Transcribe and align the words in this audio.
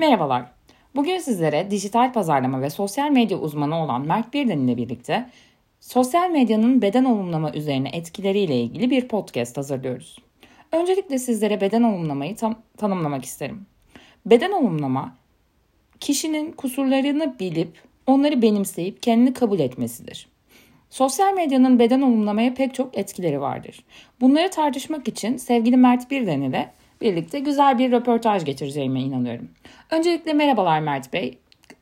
Merhabalar, 0.00 0.44
bugün 0.96 1.18
sizlere 1.18 1.70
dijital 1.70 2.12
pazarlama 2.12 2.62
ve 2.62 2.70
sosyal 2.70 3.10
medya 3.10 3.38
uzmanı 3.38 3.82
olan 3.84 4.06
Mert 4.06 4.34
Birden 4.34 4.58
ile 4.58 4.76
birlikte 4.76 5.26
sosyal 5.80 6.30
medyanın 6.30 6.82
beden 6.82 7.04
olumlama 7.04 7.52
üzerine 7.52 7.88
etkileriyle 7.88 8.60
ilgili 8.60 8.90
bir 8.90 9.08
podcast 9.08 9.56
hazırlıyoruz. 9.56 10.18
Öncelikle 10.72 11.18
sizlere 11.18 11.60
beden 11.60 11.82
olumlamayı 11.82 12.36
tanımlamak 12.76 13.24
isterim. 13.24 13.66
Beden 14.26 14.50
olumlama, 14.52 15.16
kişinin 16.00 16.52
kusurlarını 16.52 17.38
bilip, 17.38 17.80
onları 18.06 18.42
benimseyip, 18.42 19.02
kendini 19.02 19.34
kabul 19.34 19.58
etmesidir. 19.60 20.28
Sosyal 20.90 21.34
medyanın 21.34 21.78
beden 21.78 22.00
olumlamaya 22.00 22.54
pek 22.54 22.74
çok 22.74 22.98
etkileri 22.98 23.40
vardır. 23.40 23.84
Bunları 24.20 24.50
tartışmak 24.50 25.08
için 25.08 25.36
sevgili 25.36 25.76
Mert 25.76 26.10
Birden 26.10 26.40
ile 26.40 26.70
birlikte 27.00 27.38
güzel 27.38 27.78
bir 27.78 27.92
röportaj 27.92 28.44
getireceğime 28.44 29.00
inanıyorum. 29.00 29.48
Öncelikle 29.90 30.32
merhabalar 30.32 30.80
Mert 30.80 31.12
Bey. 31.12 31.38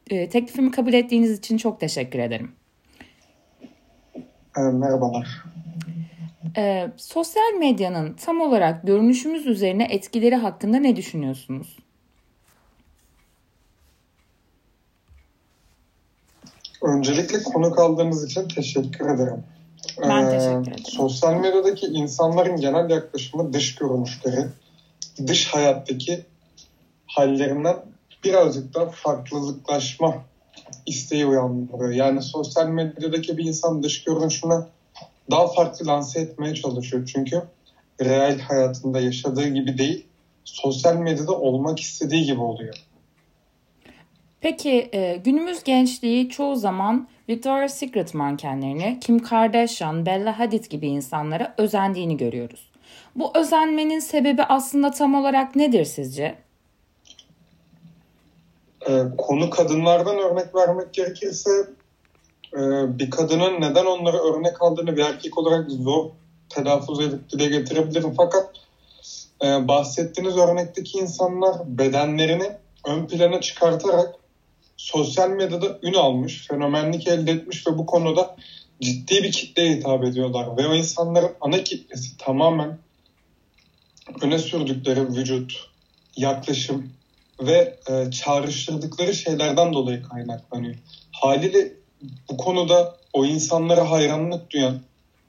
teklifimi 0.08 0.70
kabul 0.70 0.92
ettiğiniz 0.92 1.38
için 1.38 1.56
çok 1.56 1.80
teşekkür 1.80 2.18
ederim. 2.18 2.52
E, 4.56 4.60
merhabalar. 4.60 5.28
E, 6.56 6.88
sosyal 6.96 7.52
medyanın 7.58 8.12
tam 8.12 8.40
olarak 8.40 8.86
görünüşümüz 8.86 9.46
üzerine 9.46 9.86
etkileri 9.90 10.34
hakkında 10.34 10.76
ne 10.76 10.96
düşünüyorsunuz? 10.96 11.78
Öncelikle 16.82 17.42
konu 17.42 17.70
kaldığınız 17.72 18.24
için 18.30 18.48
teşekkür 18.48 19.08
ederim. 19.14 19.44
Ben 20.02 20.30
teşekkür 20.30 20.62
ederim. 20.62 20.84
sosyal 20.84 21.34
medyadaki 21.40 21.86
insanların 21.86 22.56
genel 22.56 22.90
yaklaşımı 22.90 23.52
dış 23.52 23.74
görünüşleri, 23.74 24.46
dış 25.26 25.54
hayattaki 25.54 26.20
hallerinden 27.06 27.76
birazcık 28.24 28.74
da 28.74 28.86
farklılıklaşma 28.88 30.14
isteği 30.86 31.26
uyandırıyor. 31.26 31.90
Yani 31.90 32.22
sosyal 32.22 32.66
medyadaki 32.68 33.38
bir 33.38 33.44
insan 33.44 33.82
dış 33.82 34.04
görünüşünü 34.04 34.54
daha 35.30 35.48
farklı 35.48 35.86
lanse 35.86 36.20
etmeye 36.20 36.54
çalışıyor. 36.54 37.10
Çünkü 37.14 37.42
real 38.00 38.38
hayatında 38.38 39.00
yaşadığı 39.00 39.48
gibi 39.48 39.78
değil, 39.78 40.06
sosyal 40.44 40.96
medyada 40.96 41.38
olmak 41.38 41.80
istediği 41.80 42.24
gibi 42.24 42.40
oluyor. 42.40 42.74
Peki 44.40 44.88
e, 44.92 45.16
günümüz 45.24 45.62
gençliği 45.64 46.28
çoğu 46.28 46.56
zaman 46.56 47.08
Victoria's 47.28 47.74
Secret 47.74 48.14
mankenlerini 48.14 48.98
Kim 49.00 49.18
Kardashian, 49.18 50.06
Bella 50.06 50.38
Hadid 50.38 50.64
gibi 50.64 50.86
insanlara 50.86 51.54
özendiğini 51.58 52.16
görüyoruz. 52.16 52.67
Bu 53.16 53.30
özenmenin 53.38 53.98
sebebi 53.98 54.42
aslında 54.42 54.90
tam 54.90 55.14
olarak 55.14 55.56
nedir 55.56 55.84
sizce? 55.84 56.38
E, 58.86 59.02
konu 59.18 59.50
kadınlardan 59.50 60.16
örnek 60.18 60.54
vermek 60.54 60.94
gerekirse 60.94 61.50
e, 62.54 62.58
bir 62.98 63.10
kadının 63.10 63.60
neden 63.60 63.86
onları 63.86 64.16
örnek 64.16 64.62
aldığını 64.62 64.96
bir 64.96 65.02
erkek 65.04 65.38
olarak 65.38 65.70
zor 65.70 66.06
telaffuz 66.48 67.00
edip 67.00 67.30
dile 67.30 67.46
getirebilirim. 67.58 68.12
Fakat 68.16 68.50
e, 69.44 69.68
bahsettiğiniz 69.68 70.36
örnekteki 70.36 70.98
insanlar 70.98 71.56
bedenlerini 71.78 72.52
ön 72.86 73.06
plana 73.06 73.40
çıkartarak 73.40 74.14
sosyal 74.76 75.30
medyada 75.30 75.78
ün 75.82 75.92
almış, 75.94 76.46
fenomenlik 76.48 77.06
elde 77.08 77.30
etmiş 77.30 77.66
ve 77.66 77.78
bu 77.78 77.86
konuda 77.86 78.36
ciddi 78.80 79.22
bir 79.24 79.32
kitle 79.32 79.70
hitap 79.70 80.04
ediyorlar 80.04 80.56
ve 80.56 80.66
o 80.66 80.74
insanların 80.74 81.32
ana 81.40 81.64
kitlesi 81.64 82.16
tamamen 82.16 82.78
öne 84.22 84.38
sürdükleri 84.38 85.08
vücut, 85.08 85.70
yaklaşım 86.16 86.92
ve 87.40 87.76
e, 87.90 88.10
çağrıştırdıkları 88.10 89.14
şeylerden 89.14 89.72
dolayı 89.72 90.02
kaynaklanıyor. 90.02 90.74
Haliyle 91.12 91.72
bu 92.30 92.36
konuda 92.36 92.96
o 93.12 93.24
insanlara 93.26 93.90
hayranlık 93.90 94.50
duyan 94.52 94.80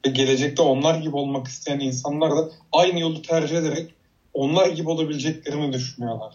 ve 0.05 0.09
gelecekte 0.11 0.61
onlar 0.63 0.99
gibi 0.99 1.15
olmak 1.15 1.47
isteyen 1.47 1.79
insanlar 1.79 2.31
da 2.31 2.49
aynı 2.71 2.99
yolu 2.99 3.21
tercih 3.21 3.57
ederek 3.57 3.93
onlar 4.33 4.67
gibi 4.67 4.89
olabileceklerini 4.89 5.73
düşünüyorlar. 5.73 6.33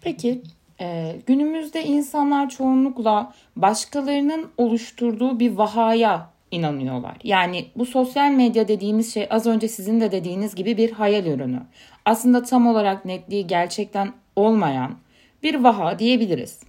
Peki, 0.00 0.42
E 0.80 1.16
günümüzde 1.26 1.84
insanlar 1.84 2.48
çoğunlukla 2.48 3.32
başkalarının 3.56 4.50
oluşturduğu 4.56 5.40
bir 5.40 5.50
vahaya 5.52 6.30
inanıyorlar. 6.50 7.16
Yani 7.24 7.64
bu 7.76 7.86
sosyal 7.86 8.30
medya 8.30 8.68
dediğimiz 8.68 9.14
şey 9.14 9.26
az 9.30 9.46
önce 9.46 9.68
sizin 9.68 10.00
de 10.00 10.12
dediğiniz 10.12 10.54
gibi 10.54 10.76
bir 10.76 10.92
hayal 10.92 11.26
ürünü. 11.26 11.60
Aslında 12.04 12.42
tam 12.42 12.66
olarak 12.66 13.04
netliği 13.04 13.46
gerçekten 13.46 14.12
olmayan 14.36 14.94
bir 15.42 15.54
vaha 15.54 15.98
diyebiliriz. 15.98 16.60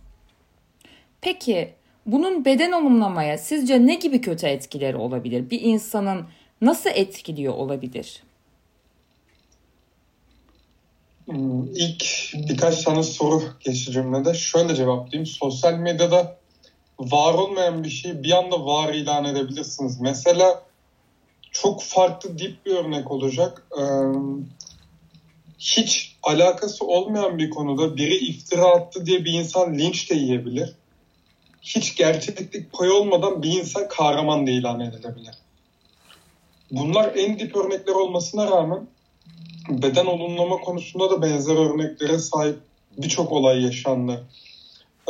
Peki 1.22 1.74
bunun 2.06 2.46
beden 2.46 2.72
olumlamaya 2.72 3.38
sizce 3.38 3.86
ne 3.86 3.96
gibi 3.96 4.22
kötü 4.22 4.48
etkileri 4.48 4.98
olabilir? 4.98 5.50
Bir 5.50 5.62
insanın 5.62 6.22
nasıl 6.62 6.90
etkiliyor 6.94 7.54
olabilir? 7.54 8.24
Hmm, 11.30 11.62
ilk 11.76 12.06
birkaç 12.34 12.84
tane 12.84 13.04
soru 13.04 13.44
geçti 13.60 13.92
cümlede. 13.92 14.34
Şöyle 14.34 14.76
cevaplayayım. 14.76 15.26
Sosyal 15.26 15.74
medyada 15.74 16.38
var 17.00 17.34
olmayan 17.34 17.84
bir 17.84 17.90
şeyi 17.90 18.24
bir 18.24 18.32
anda 18.32 18.66
var 18.66 18.94
ilan 18.94 19.26
edebilirsiniz. 19.26 20.02
Mesela 20.02 20.64
çok 21.52 21.84
farklı 21.84 22.38
dip 22.40 22.66
bir 22.66 22.76
örnek 22.76 23.12
olacak. 23.12 23.68
Hiç 25.60 26.18
alakası 26.24 26.86
olmayan 26.88 27.38
bir 27.38 27.50
konuda 27.50 27.98
biri 27.98 28.16
iftira 28.16 28.66
attı 28.68 29.06
diye 29.06 29.26
bir 29.26 29.34
insan 29.34 29.78
linç 29.78 30.10
de 30.12 30.16
yiyebilir. 30.16 30.76
Hiç 31.62 31.96
gerçeklik 31.96 32.74
payı 32.74 32.94
olmadan 32.94 33.44
bir 33.44 33.60
insan 33.60 33.88
kahraman 33.88 34.48
de 34.48 34.52
ilan 34.52 34.80
edilebilir. 34.80 35.36
Bunlar 36.72 37.16
en 37.16 37.40
dip 37.40 37.56
örnekler 37.56 37.94
olmasına 37.94 38.52
rağmen 38.52 38.88
beden 39.70 40.06
olumlama 40.06 40.58
konusunda 40.58 41.10
da 41.12 41.22
benzer 41.22 41.56
örneklere 41.56 42.20
sahip 42.20 42.56
birçok 42.98 43.32
olay 43.32 43.64
yaşandı. 43.64 44.28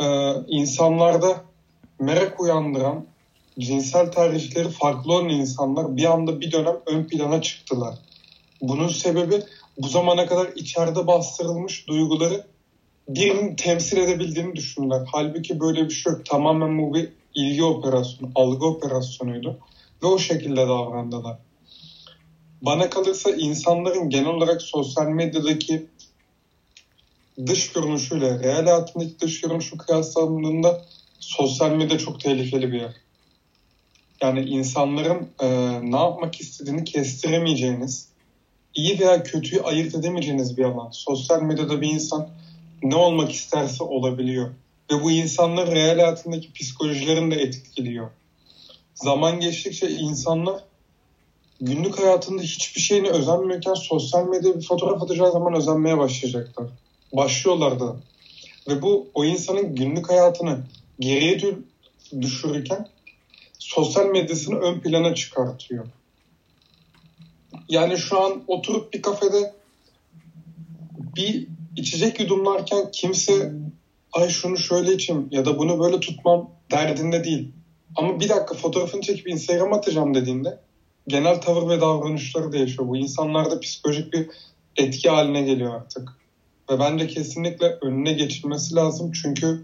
Ee, 0.02 0.32
insanlarda 0.48 1.44
merak 2.00 2.40
uyandıran, 2.40 3.04
cinsel 3.58 4.12
tarihleri 4.12 4.68
farklı 4.68 5.12
olan 5.12 5.28
insanlar 5.28 5.96
bir 5.96 6.04
anda 6.12 6.40
bir 6.40 6.52
dönem 6.52 6.76
ön 6.86 7.04
plana 7.04 7.42
çıktılar. 7.42 7.94
Bunun 8.62 8.88
sebebi 8.88 9.42
bu 9.78 9.88
zamana 9.88 10.26
kadar 10.26 10.48
içeride 10.56 11.06
bastırılmış 11.06 11.88
duyguları 11.88 12.44
birini 13.08 13.56
temsil 13.56 13.96
edebildiğini 13.96 14.56
düşündüler. 14.56 15.08
Halbuki 15.12 15.60
böyle 15.60 15.84
bir 15.84 15.90
şey 15.90 16.12
yok. 16.12 16.26
Tamamen 16.26 16.78
bu 16.78 16.94
bir 16.94 17.08
ilgi 17.34 17.64
operasyonu, 17.64 18.32
algı 18.34 18.66
operasyonuydu. 18.66 19.58
Ve 20.02 20.06
o 20.06 20.18
şekilde 20.18 20.56
davrandılar. 20.68 21.38
bana 22.62 22.90
kalırsa 22.90 23.30
insanların 23.30 24.10
genel 24.10 24.26
olarak 24.28 24.62
sosyal 24.62 25.08
medyadaki 25.08 25.86
dış 27.46 27.72
görünüşüyle, 27.72 28.38
real 28.38 28.62
hayatındaki 28.64 29.20
dış 29.20 29.40
görünüşü 29.40 29.78
kıyaslandığında 29.78 30.84
sosyal 31.20 31.70
medya 31.74 31.98
çok 31.98 32.20
tehlikeli 32.20 32.72
bir 32.72 32.80
yer. 32.80 32.92
Yani 34.22 34.40
insanların 34.40 35.28
e, 35.40 35.48
ne 35.92 35.96
yapmak 35.96 36.40
istediğini 36.40 36.84
kestiremeyeceğiniz, 36.84 38.08
iyi 38.74 39.00
veya 39.00 39.22
kötüyü 39.22 39.62
ayırt 39.62 39.94
edemeyeceğiniz 39.94 40.58
bir 40.58 40.64
alan. 40.64 40.88
Sosyal 40.92 41.42
medyada 41.42 41.80
bir 41.80 41.88
insan 41.90 42.28
ne 42.82 42.94
olmak 42.96 43.32
isterse 43.32 43.84
olabiliyor. 43.84 44.50
Ve 44.92 45.02
bu 45.02 45.10
insanlar 45.10 45.70
real 45.70 45.94
hayatındaki 45.94 46.52
psikolojilerini 46.52 47.34
de 47.34 47.40
etkiliyor. 47.42 48.10
Zaman 48.94 49.40
geçtikçe 49.40 49.90
insanlar 49.90 50.64
günlük 51.60 51.98
hayatında 51.98 52.42
hiçbir 52.42 52.80
şeyini 52.80 53.08
özenmiyorken... 53.10 53.74
sosyal 53.74 54.28
medya 54.28 54.56
bir 54.56 54.66
fotoğraf 54.66 55.02
atacağı 55.02 55.32
zaman 55.32 55.54
özenmeye 55.54 55.98
başlayacaklar. 55.98 56.66
Başlıyorlar 57.12 57.78
Ve 58.68 58.82
bu 58.82 59.06
o 59.14 59.24
insanın 59.24 59.74
günlük 59.74 60.08
hayatını 60.08 60.58
geriye 61.00 61.40
düşürürken 62.20 62.88
sosyal 63.58 64.06
medyasını 64.06 64.58
ön 64.58 64.80
plana 64.80 65.14
çıkartıyor. 65.14 65.86
Yani 67.68 67.98
şu 67.98 68.20
an 68.20 68.42
oturup 68.46 68.92
bir 68.92 69.02
kafede 69.02 69.54
bir 71.16 71.46
içecek 71.76 72.20
yudumlarken 72.20 72.88
kimse 72.92 73.52
ay 74.12 74.28
şunu 74.28 74.58
şöyle 74.58 74.92
içeyim 74.94 75.28
ya 75.30 75.44
da 75.44 75.58
bunu 75.58 75.80
böyle 75.80 76.00
tutmam 76.00 76.50
derdinde 76.72 77.24
değil. 77.24 77.48
Ama 77.96 78.20
bir 78.20 78.28
dakika 78.28 78.54
fotoğrafını 78.54 79.00
çekip 79.00 79.28
Instagram 79.28 79.72
atacağım 79.72 80.14
dediğinde 80.14 80.58
genel 81.10 81.40
tavır 81.40 81.68
ve 81.76 81.80
davranışları 81.80 82.52
değişiyor. 82.52 82.88
Bu 82.88 82.96
insanlarda 82.96 83.60
psikolojik 83.60 84.12
bir 84.12 84.26
etki 84.76 85.10
haline 85.10 85.42
geliyor 85.42 85.74
artık. 85.74 86.08
Ve 86.70 86.78
bence 86.78 87.06
kesinlikle 87.06 87.76
önüne 87.82 88.12
geçilmesi 88.12 88.74
lazım. 88.74 89.12
Çünkü 89.22 89.62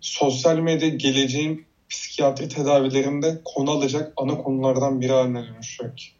sosyal 0.00 0.58
medya 0.58 0.88
geleceğin 0.88 1.64
psikiyatri 1.90 2.48
tedavilerinde 2.48 3.38
konu 3.44 3.70
alacak 3.70 4.12
ana 4.16 4.38
konulardan 4.38 5.00
biri 5.00 5.12
haline 5.12 5.44
dönüşecek. 5.46 6.14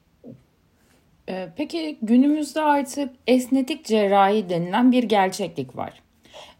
Peki 1.56 1.98
günümüzde 2.02 2.60
artık 2.60 3.10
esnetik 3.26 3.84
cerrahi 3.84 4.48
denilen 4.48 4.92
bir 4.92 5.02
gerçeklik 5.04 5.76
var. 5.76 5.92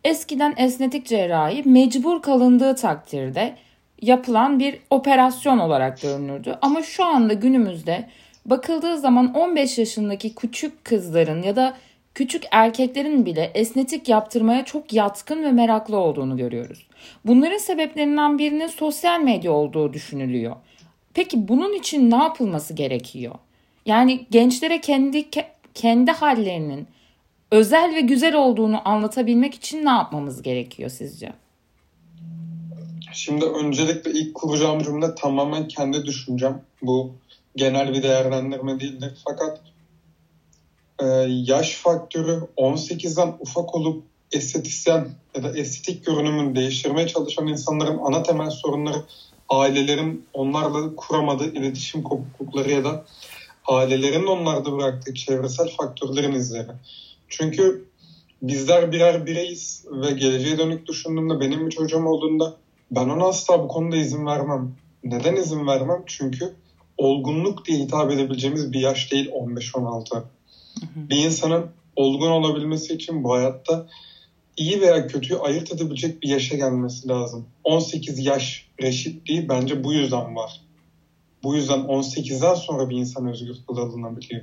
Eskiden 0.04 0.54
esnetik 0.58 1.06
cerrahi 1.06 1.62
mecbur 1.68 2.22
kalındığı 2.22 2.76
takdirde 2.76 3.56
yapılan 4.02 4.58
bir 4.58 4.78
operasyon 4.90 5.58
olarak 5.58 6.00
görünürdü. 6.00 6.58
Ama 6.62 6.82
şu 6.82 7.04
anda 7.04 7.32
günümüzde 7.34 8.08
bakıldığı 8.46 8.98
zaman 8.98 9.34
15 9.34 9.78
yaşındaki 9.78 10.34
küçük 10.34 10.84
kızların 10.84 11.42
ya 11.42 11.56
da 11.56 11.74
küçük 12.14 12.44
erkeklerin 12.50 13.26
bile 13.26 13.50
esnetik 13.54 14.08
yaptırmaya 14.08 14.64
çok 14.64 14.92
yatkın 14.92 15.42
ve 15.44 15.52
meraklı 15.52 15.96
olduğunu 15.96 16.36
görüyoruz. 16.36 16.86
Bunların 17.24 17.58
sebeplerinden 17.58 18.38
birinin 18.38 18.66
sosyal 18.66 19.20
medya 19.20 19.52
olduğu 19.52 19.92
düşünülüyor. 19.92 20.56
Peki 21.14 21.48
bunun 21.48 21.72
için 21.72 22.10
ne 22.10 22.16
yapılması 22.16 22.74
gerekiyor? 22.74 23.34
Yani 23.86 24.26
gençlere 24.30 24.80
kendi 24.80 25.28
kendi 25.74 26.10
hallerinin 26.10 26.86
özel 27.52 27.94
ve 27.94 28.00
güzel 28.00 28.34
olduğunu 28.34 28.88
anlatabilmek 28.88 29.54
için 29.54 29.84
ne 29.84 29.90
yapmamız 29.90 30.42
gerekiyor 30.42 30.90
sizce? 30.90 31.32
Şimdi 33.12 33.44
öncelikle 33.44 34.10
ilk 34.10 34.34
kuracağım 34.34 34.82
cümle 34.82 35.14
tamamen 35.14 35.68
kendi 35.68 36.04
düşüncem. 36.04 36.62
Bu 36.82 37.12
genel 37.56 37.92
bir 37.94 38.02
değerlendirme 38.02 38.80
değildir. 38.80 39.12
Fakat 39.24 39.60
e, 41.00 41.06
yaş 41.28 41.76
faktörü 41.76 42.40
18'den 42.56 43.36
ufak 43.40 43.74
olup 43.74 44.02
estetisyen 44.32 45.08
ya 45.36 45.42
da 45.42 45.58
estetik 45.58 46.06
görünümünü 46.06 46.56
değiştirmeye 46.56 47.06
çalışan 47.06 47.46
insanların 47.46 47.98
ana 47.98 48.22
temel 48.22 48.50
sorunları 48.50 49.02
ailelerin 49.48 50.26
onlarla 50.32 50.96
kuramadığı 50.96 51.46
iletişim 51.52 52.02
kopuklukları 52.02 52.70
ya 52.70 52.84
da 52.84 53.04
ailelerin 53.68 54.26
onlarda 54.26 54.72
bıraktığı 54.72 55.14
çevresel 55.14 55.68
faktörlerin 55.68 56.32
izleri. 56.32 56.68
Çünkü 57.28 57.88
bizler 58.42 58.92
birer 58.92 59.26
bireyiz 59.26 59.84
ve 59.90 60.10
geleceğe 60.10 60.58
dönük 60.58 60.86
düşündüğümde 60.86 61.40
benim 61.40 61.66
bir 61.66 61.70
çocuğum 61.72 62.04
olduğunda 62.06 62.56
Ben 62.90 63.08
ona 63.08 63.24
asla 63.28 63.62
bu 63.62 63.68
konuda 63.68 63.96
izin 63.96 64.26
vermem. 64.26 64.74
Neden 65.04 65.36
izin 65.36 65.66
vermem? 65.66 66.02
Çünkü 66.06 66.54
olgunluk 66.98 67.64
diye 67.64 67.78
hitap 67.78 68.10
edebileceğimiz 68.10 68.72
bir 68.72 68.80
yaş 68.80 69.12
değil 69.12 69.30
15-16. 69.30 70.22
Bir 70.96 71.24
insanın 71.24 71.66
olgun 71.96 72.30
olabilmesi 72.30 72.94
için 72.94 73.24
bu 73.24 73.32
hayatta 73.34 73.86
iyi 74.56 74.80
veya 74.80 75.06
kötü 75.06 75.36
ayırt 75.36 75.72
edebilecek 75.74 76.22
bir 76.22 76.28
yaşa 76.28 76.56
gelmesi 76.56 77.08
lazım. 77.08 77.46
18 77.64 78.26
yaş 78.26 78.68
reşitliği 78.82 79.48
bence 79.48 79.84
bu 79.84 79.92
yüzden 79.92 80.36
var. 80.36 80.60
Bu 81.42 81.54
yüzden 81.56 81.78
18'den 81.80 82.54
sonra 82.54 82.90
bir 82.90 82.96
insan 82.96 83.26
özgür 83.28 83.56
kılalınabiliyor. 83.68 84.42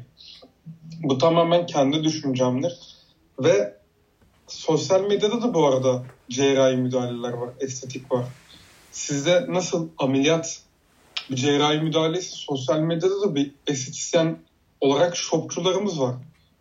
Bu 1.04 1.18
tamamen 1.18 1.66
kendi 1.66 2.04
düşüncemdir. 2.04 2.80
Ve 3.40 3.75
Sosyal 4.48 5.02
medyada 5.02 5.42
da 5.42 5.54
bu 5.54 5.66
arada 5.68 6.04
cerrahi 6.30 6.76
müdahaleler 6.76 7.34
var, 7.34 7.50
estetik 7.60 8.12
var. 8.12 8.26
Sizde 8.92 9.46
nasıl 9.54 9.88
ameliyat 9.98 10.62
bir 11.32 11.36
cerrahi 11.36 11.80
müdahalesi 11.82 12.30
sosyal 12.32 12.80
medyada 12.80 13.22
da 13.22 13.36
bir 13.36 13.52
estetisyen 13.68 14.40
olarak 14.82 15.16
şopçularımız 15.16 16.00
var. 16.02 16.16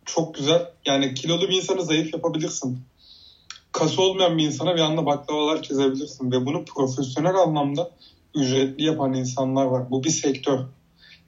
Çok 0.04 0.34
güzel. 0.34 0.66
Yani 0.86 1.14
kilolu 1.14 1.48
bir 1.48 1.56
insanı 1.56 1.82
zayıf 1.82 2.14
yapabilirsin. 2.14 2.78
Kası 3.72 4.02
olmayan 4.02 4.38
bir 4.38 4.46
insana 4.46 4.74
bir 4.74 4.80
anda 4.80 5.06
baklavalar 5.06 5.62
çizebilirsin. 5.62 6.32
Ve 6.32 6.46
bunu 6.46 6.64
profesyonel 6.64 7.34
anlamda 7.34 7.90
ücretli 8.34 8.84
yapan 8.84 9.12
insanlar 9.12 9.64
var. 9.64 9.90
Bu 9.90 10.04
bir 10.04 10.10
sektör. 10.10 10.58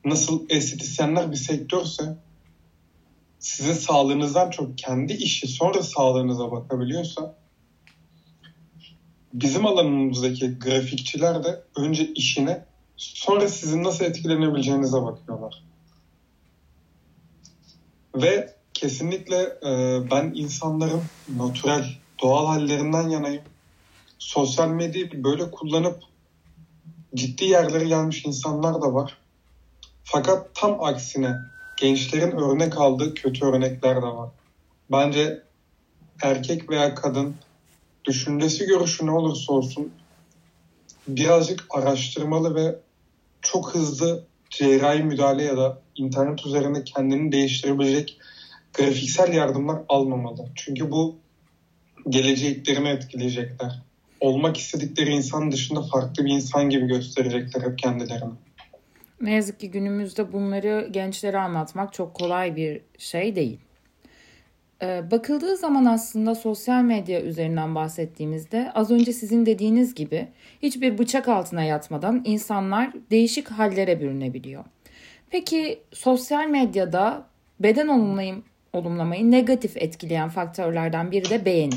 Nasıl 0.04 0.42
estetisyenler 0.48 1.30
bir 1.32 1.36
sektörse 1.36 2.16
size 3.38 3.74
sağlığınızdan 3.74 4.50
çok 4.50 4.78
kendi 4.78 5.12
işi 5.12 5.48
sonra 5.48 5.82
sağlığınıza 5.82 6.52
bakabiliyorsa 6.52 7.34
bizim 9.32 9.66
alanımızdaki 9.66 10.58
grafikçiler 10.58 11.44
de 11.44 11.62
önce 11.76 12.12
işine 12.14 12.64
sonra 12.96 13.48
sizin 13.48 13.84
nasıl 13.84 14.04
etkilenebileceğinize 14.04 15.02
bakıyorlar. 15.02 15.62
Ve 18.14 18.54
kesinlikle 18.74 19.36
e, 19.38 19.98
ben 20.10 20.32
insanların 20.34 21.02
natural 21.36 21.84
doğal 22.22 22.46
hallerinden 22.46 23.08
yanayım. 23.08 23.42
Sosyal 24.18 24.68
medyayı 24.68 25.24
böyle 25.24 25.50
kullanıp 25.50 26.02
ciddi 27.14 27.44
yerlere 27.44 27.84
gelmiş 27.84 28.24
insanlar 28.24 28.74
da 28.74 28.94
var. 28.94 29.18
Fakat 30.04 30.48
tam 30.54 30.84
aksine 30.84 31.34
gençlerin 31.76 32.36
örnek 32.36 32.78
aldığı 32.80 33.14
kötü 33.14 33.44
örnekler 33.46 33.96
de 33.96 34.02
var. 34.06 34.30
Bence 34.92 35.42
erkek 36.22 36.70
veya 36.70 36.94
kadın 36.94 37.34
düşüncesi 38.04 38.66
görüşü 38.66 39.06
ne 39.06 39.10
olursa 39.10 39.52
olsun 39.52 39.92
birazcık 41.08 41.64
araştırmalı 41.70 42.54
ve 42.54 42.78
çok 43.42 43.74
hızlı 43.74 44.24
cerrahi 44.50 45.02
müdahale 45.02 45.42
ya 45.42 45.56
da 45.56 45.80
internet 45.96 46.46
üzerinde 46.46 46.84
kendini 46.84 47.32
değiştirebilecek 47.32 48.18
grafiksel 48.74 49.32
yardımlar 49.32 49.82
almamalı. 49.88 50.46
Çünkü 50.54 50.90
bu 50.90 51.16
geleceklerimi 52.08 52.88
etkileyecekler. 52.88 53.78
Olmak 54.20 54.56
istedikleri 54.56 55.10
insan 55.10 55.52
dışında 55.52 55.82
farklı 55.82 56.24
bir 56.24 56.30
insan 56.32 56.70
gibi 56.70 56.86
gösterecekler 56.86 57.62
hep 57.70 57.78
kendilerini. 57.78 58.32
Ne 59.20 59.32
yazık 59.34 59.60
ki 59.60 59.70
günümüzde 59.70 60.32
bunları 60.32 60.88
gençlere 60.90 61.38
anlatmak 61.38 61.92
çok 61.92 62.14
kolay 62.14 62.56
bir 62.56 62.80
şey 62.98 63.36
değil. 63.36 63.60
Bakıldığı 64.82 65.56
zaman 65.56 65.84
aslında 65.84 66.34
sosyal 66.34 66.82
medya 66.82 67.22
üzerinden 67.22 67.74
bahsettiğimizde 67.74 68.72
az 68.74 68.90
önce 68.90 69.12
sizin 69.12 69.46
dediğiniz 69.46 69.94
gibi 69.94 70.28
hiçbir 70.62 70.98
bıçak 70.98 71.28
altına 71.28 71.62
yatmadan 71.62 72.22
insanlar 72.24 72.90
değişik 73.10 73.48
hallere 73.48 74.00
bürünebiliyor. 74.00 74.64
Peki 75.30 75.78
sosyal 75.92 76.48
medyada 76.48 77.24
beden 77.60 77.88
olumlayım, 77.88 78.44
Olumlamayı 78.72 79.30
negatif 79.30 79.76
etkileyen 79.76 80.28
faktörlerden 80.28 81.10
biri 81.10 81.30
de 81.30 81.44
beğeni. 81.44 81.74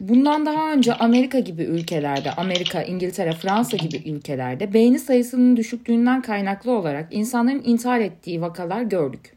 Bundan 0.00 0.46
daha 0.46 0.72
önce 0.72 0.94
Amerika 0.94 1.38
gibi 1.40 1.62
ülkelerde, 1.62 2.32
Amerika, 2.34 2.82
İngiltere, 2.82 3.32
Fransa 3.32 3.76
gibi 3.76 4.10
ülkelerde 4.10 4.72
beğeni 4.74 4.98
sayısının 4.98 5.56
düşüktüğünden 5.56 6.22
kaynaklı 6.22 6.72
olarak 6.72 7.14
insanların 7.14 7.62
intihar 7.64 8.00
ettiği 8.00 8.40
vakalar 8.40 8.82
gördük. 8.82 9.36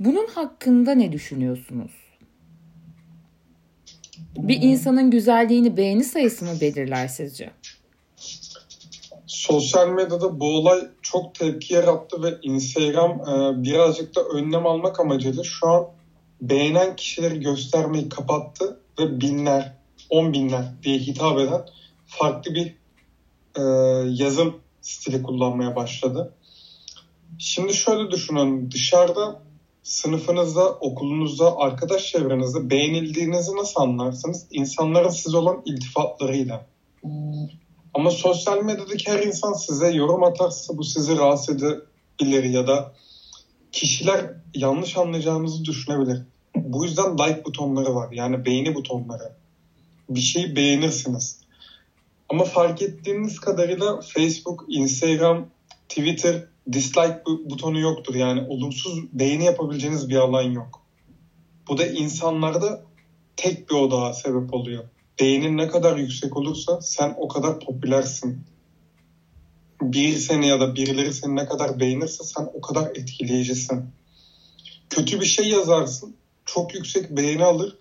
Bunun 0.00 0.26
hakkında 0.26 0.94
ne 0.94 1.12
düşünüyorsunuz? 1.12 1.90
Bir 4.36 4.62
insanın 4.62 5.10
güzelliğini 5.10 5.76
beğeni 5.76 6.04
sayısı 6.04 6.44
mı 6.44 6.50
belirler 6.60 7.08
sizce? 7.08 7.50
Sosyal 9.26 9.88
medyada 9.88 10.40
bu 10.40 10.46
olay 10.56 10.88
çok 11.02 11.34
tepki 11.34 11.74
yarattı 11.74 12.22
ve 12.22 12.28
Instagram 12.42 13.10
e, 13.12 13.62
birazcık 13.62 14.16
da 14.16 14.22
önlem 14.22 14.66
almak 14.66 15.00
amacıyla 15.00 15.42
şu 15.44 15.66
an 15.68 15.86
beğenen 16.42 16.96
kişileri 16.96 17.40
göstermeyi 17.40 18.08
kapattı. 18.08 18.80
ve 18.98 19.20
binler, 19.20 19.74
on 20.10 20.32
binler 20.32 20.64
diye 20.82 20.98
hitap 20.98 21.38
eden 21.38 21.66
farklı 22.06 22.54
bir 22.54 22.74
e, 23.56 23.62
yazım 24.24 24.56
stili 24.80 25.22
kullanmaya 25.22 25.76
başladı. 25.76 26.34
Şimdi 27.38 27.74
şöyle 27.74 28.10
düşünün, 28.10 28.70
dışarıda 28.70 29.42
sınıfınızda, 29.82 30.72
okulunuzda, 30.72 31.56
arkadaş 31.56 32.10
çevrenizde 32.12 32.70
beğenildiğinizi 32.70 33.56
nasıl 33.56 33.80
anlarsınız? 33.80 34.46
İnsanların 34.50 35.08
size 35.08 35.36
olan 35.36 35.62
iltifatlarıyla. 35.64 36.66
Ama 37.94 38.10
sosyal 38.10 38.62
medyadaki 38.62 39.10
her 39.10 39.22
insan 39.22 39.52
size 39.52 39.90
yorum 39.90 40.22
atarsa 40.24 40.76
bu 40.78 40.84
sizi 40.84 41.18
rahatsız 41.18 41.56
edebilir 41.62 42.44
ya 42.44 42.66
da 42.66 42.92
kişiler 43.72 44.30
yanlış 44.54 44.96
anlayacağınızı 44.96 45.64
düşünebilir. 45.64 46.22
Bu 46.56 46.84
yüzden 46.84 47.12
like 47.18 47.44
butonları 47.44 47.94
var. 47.94 48.12
Yani 48.12 48.44
beğeni 48.46 48.74
butonları. 48.74 49.32
Bir 50.10 50.20
şey 50.20 50.56
beğenirsiniz. 50.56 51.38
Ama 52.28 52.44
fark 52.44 52.82
ettiğiniz 52.82 53.40
kadarıyla 53.40 54.00
Facebook, 54.00 54.64
Instagram, 54.68 55.46
Twitter 55.88 56.44
dislike 56.72 57.22
butonu 57.44 57.78
yoktur. 57.78 58.14
Yani 58.14 58.46
olumsuz 58.48 59.00
beğeni 59.12 59.44
yapabileceğiniz 59.44 60.08
bir 60.08 60.16
alan 60.16 60.42
yok. 60.42 60.80
Bu 61.68 61.78
da 61.78 61.86
insanlarda 61.86 62.82
tek 63.36 63.70
bir 63.70 63.74
odağa 63.74 64.12
sebep 64.12 64.54
oluyor. 64.54 64.84
Beğenin 65.20 65.56
ne 65.56 65.68
kadar 65.68 65.96
yüksek 65.96 66.36
olursa 66.36 66.80
sen 66.80 67.14
o 67.18 67.28
kadar 67.28 67.60
popülersin. 67.60 68.40
Bir 69.82 70.12
seni 70.16 70.48
ya 70.48 70.60
da 70.60 70.74
birileri 70.74 71.14
seni 71.14 71.36
ne 71.36 71.46
kadar 71.46 71.80
beğenirse 71.80 72.24
sen 72.24 72.50
o 72.54 72.60
kadar 72.60 72.90
etkileyicisin. 72.90 73.84
Kötü 74.90 75.20
bir 75.20 75.26
şey 75.26 75.48
yazarsın. 75.48 76.16
çok 76.54 76.74
yüksek 76.74 77.10
beğeni 77.10 77.44
alır. 77.44 77.76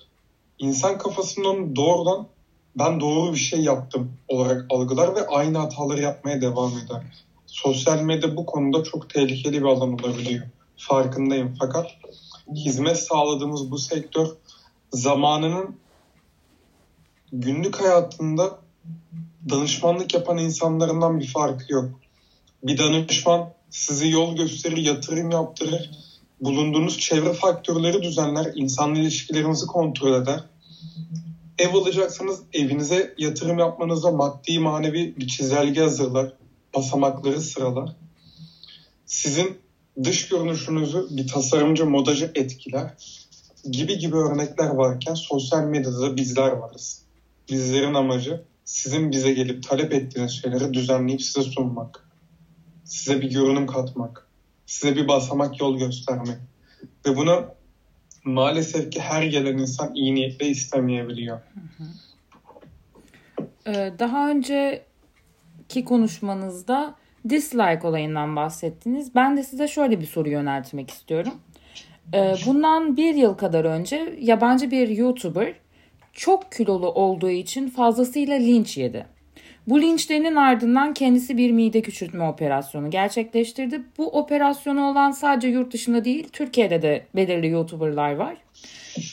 İnsan 0.60 0.98
kafasından 0.98 1.76
doğrudan 1.76 2.28
ben 2.80 3.00
doğru 3.00 3.32
bir 3.34 3.38
şey 3.40 3.60
yaptım 3.62 4.12
olarak 4.28 4.66
algılar 4.70 5.16
ve 5.16 5.28
aynı 5.28 5.58
hataları 5.58 6.02
yapmaya 6.02 6.42
devam 6.42 6.72
eder. 6.72 7.04
Sosyal 7.46 8.02
medya 8.02 8.38
bu 8.38 8.46
konuda 8.46 8.84
çok 8.84 9.10
tehlikeli 9.10 9.58
bir 9.62 9.66
alan 9.66 9.94
olabiliyor. 9.94 10.46
Farkındayım 10.78 11.56
fakat 11.60 11.88
hizmet 12.56 13.00
sağladığımız 13.00 13.72
bu 13.72 13.78
sektör 13.78 14.28
zamanının 14.94 15.76
günlük 17.34 17.82
hayatında 17.82 18.60
danışmanlık 19.50 20.14
yapan 20.14 20.38
insanlarından 20.38 21.20
bir 21.20 21.28
farkı 21.28 21.74
yok. 21.74 21.90
Bir 22.64 22.78
danışman 22.78 23.50
sizi 23.70 24.10
yol 24.10 24.36
gösterir, 24.36 24.78
yatırım 24.78 25.32
yaptırır. 25.32 25.92
bulunduğunuz 26.42 26.98
çevre 27.00 27.34
faktörleri 27.34 28.02
düzenler, 28.04 28.52
insan 28.56 28.96
ilişkilerinizi 28.96 29.66
kontrol 29.66 30.22
eder. 30.22 30.44
Ev 31.58 31.74
alacaksanız 31.74 32.40
evinize 32.54 33.14
yatırım 33.18 33.58
yapmanızda 33.60 34.12
maddi 34.12 34.60
manevi 34.60 35.18
bir 35.18 35.28
çizelge 35.28 35.82
hazırlar, 35.82 36.34
basamakları 36.76 37.42
sıralar. 37.42 37.92
Sizin 39.06 39.58
dış 40.04 40.30
görünüşünüzü 40.30 41.08
bir 41.10 41.28
tasarımcı 41.28 41.86
modacı 41.86 42.32
etkiler 42.36 42.94
gibi 43.72 43.98
gibi 43.98 44.16
örnekler 44.16 44.68
varken 44.70 45.14
sosyal 45.14 45.64
medyada 45.64 46.18
bizler 46.18 46.52
varız. 46.52 47.02
Bizlerin 47.50 47.94
amacı 47.94 48.44
sizin 48.66 49.12
bize 49.12 49.34
gelip 49.34 49.64
talep 49.70 49.94
ettiğiniz 49.94 50.32
şeyleri 50.32 50.74
düzenleyip 50.74 51.22
size 51.22 51.44
sunmak, 51.50 52.10
size 52.86 53.22
bir 53.22 53.32
görünüm 53.32 53.68
katmak. 53.68 54.27
size 54.68 54.96
bir 54.96 55.08
basamak 55.08 55.60
yol 55.60 55.78
göstermek. 55.78 56.38
Ve 57.06 57.18
bunu 57.18 57.46
maalesef 58.26 58.92
ki 58.92 59.00
her 59.00 59.24
gelen 59.24 59.58
insan 59.58 59.96
iyi 59.96 60.16
niyetle 60.16 60.46
istemeyebiliyor. 60.48 61.40
Daha 64.00 64.30
önceki 64.30 65.86
konuşmanızda 65.86 66.96
dislike 67.30 67.88
olayından 67.88 68.36
bahsettiniz. 68.36 69.16
Ben 69.16 69.38
de 69.38 69.44
size 69.44 69.68
şöyle 69.68 70.00
bir 70.02 70.06
soru 70.06 70.30
yöneltmek 70.30 70.90
istiyorum. 70.92 71.34
Bundan 72.46 72.98
bir 72.98 73.16
yıl 73.16 73.34
kadar 73.34 73.66
önce 73.66 74.16
yabancı 74.22 74.72
bir 74.72 74.88
YouTuber 74.88 75.54
çok 76.14 76.52
kilolu 76.52 76.92
olduğu 76.94 77.30
için 77.30 77.70
fazlasıyla 77.70 78.36
linç 78.36 78.78
yedi. 78.78 79.17
Bu 79.68 79.82
linçlerinin 79.82 80.36
ardından 80.36 80.94
kendisi 80.94 81.38
bir 81.38 81.52
mide 81.52 81.82
küçültme 81.82 82.24
operasyonu 82.28 82.90
gerçekleştirdi. 82.90 83.82
Bu 83.98 84.10
operasyonu 84.20 84.84
olan 84.86 85.12
sadece 85.12 85.48
yurt 85.48 85.74
dışında 85.74 86.06
değil 86.06 86.30
Türkiye'de 86.30 86.82
de 86.82 87.06
belirli 87.16 87.48
youtuberlar 87.48 88.16
var. 88.16 88.36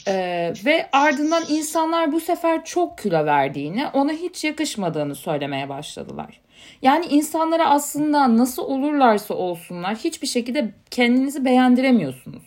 Ee, 0.07 0.53
ve 0.65 0.89
ardından 0.91 1.43
insanlar 1.49 2.11
bu 2.11 2.19
sefer 2.19 2.65
çok 2.65 2.97
kilo 2.97 3.25
verdiğini 3.25 3.87
ona 3.93 4.11
hiç 4.11 4.43
yakışmadığını 4.43 5.15
söylemeye 5.15 5.69
başladılar. 5.69 6.41
Yani 6.81 7.05
insanlara 7.05 7.69
aslında 7.69 8.37
nasıl 8.37 8.61
olurlarsa 8.63 9.33
olsunlar 9.33 9.95
hiçbir 9.95 10.27
şekilde 10.27 10.71
kendinizi 10.91 11.45
beğendiremiyorsunuz. 11.45 12.43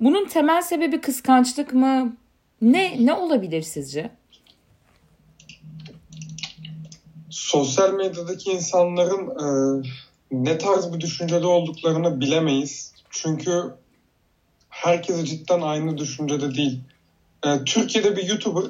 Bunun 0.00 0.24
temel 0.26 0.62
sebebi 0.62 1.00
kıskançlık 1.00 1.72
mı? 1.74 2.16
Ne, 2.62 2.90
ne 2.98 3.12
olabilir 3.14 3.62
sizce? 3.62 4.10
sosyal 7.34 7.92
medyadaki 7.92 8.50
insanların 8.50 9.30
e, 9.30 9.46
ne 10.32 10.58
tarz 10.58 10.92
bir 10.94 11.00
düşüncede 11.00 11.46
olduklarını 11.46 12.20
bilemeyiz. 12.20 12.92
Çünkü 13.10 13.62
herkes 14.70 15.24
cidden 15.24 15.60
aynı 15.60 15.98
düşüncede 15.98 16.54
değil. 16.54 16.80
E, 17.46 17.64
Türkiye'de 17.66 18.16
bir 18.16 18.28
YouTuber 18.28 18.64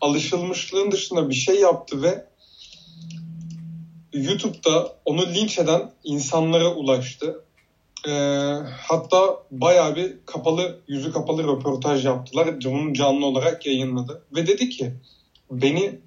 alışılmışlığın 0.00 0.90
dışında 0.92 1.30
bir 1.30 1.34
şey 1.34 1.60
yaptı 1.60 2.02
ve 2.02 2.24
YouTube'da 4.12 4.96
onu 5.04 5.22
linç 5.26 5.58
eden 5.58 5.90
insanlara 6.04 6.74
ulaştı. 6.74 7.44
E, 8.08 8.12
hatta 8.70 9.36
bayağı 9.50 9.96
bir 9.96 10.16
kapalı, 10.26 10.78
yüzü 10.88 11.12
kapalı 11.12 11.42
röportaj 11.44 12.06
yaptılar. 12.06 12.64
Bunu 12.64 12.92
canlı 12.92 13.26
olarak 13.26 13.66
yayınladı. 13.66 14.22
Ve 14.36 14.46
dedi 14.46 14.68
ki, 14.70 14.94
beni 15.50 15.98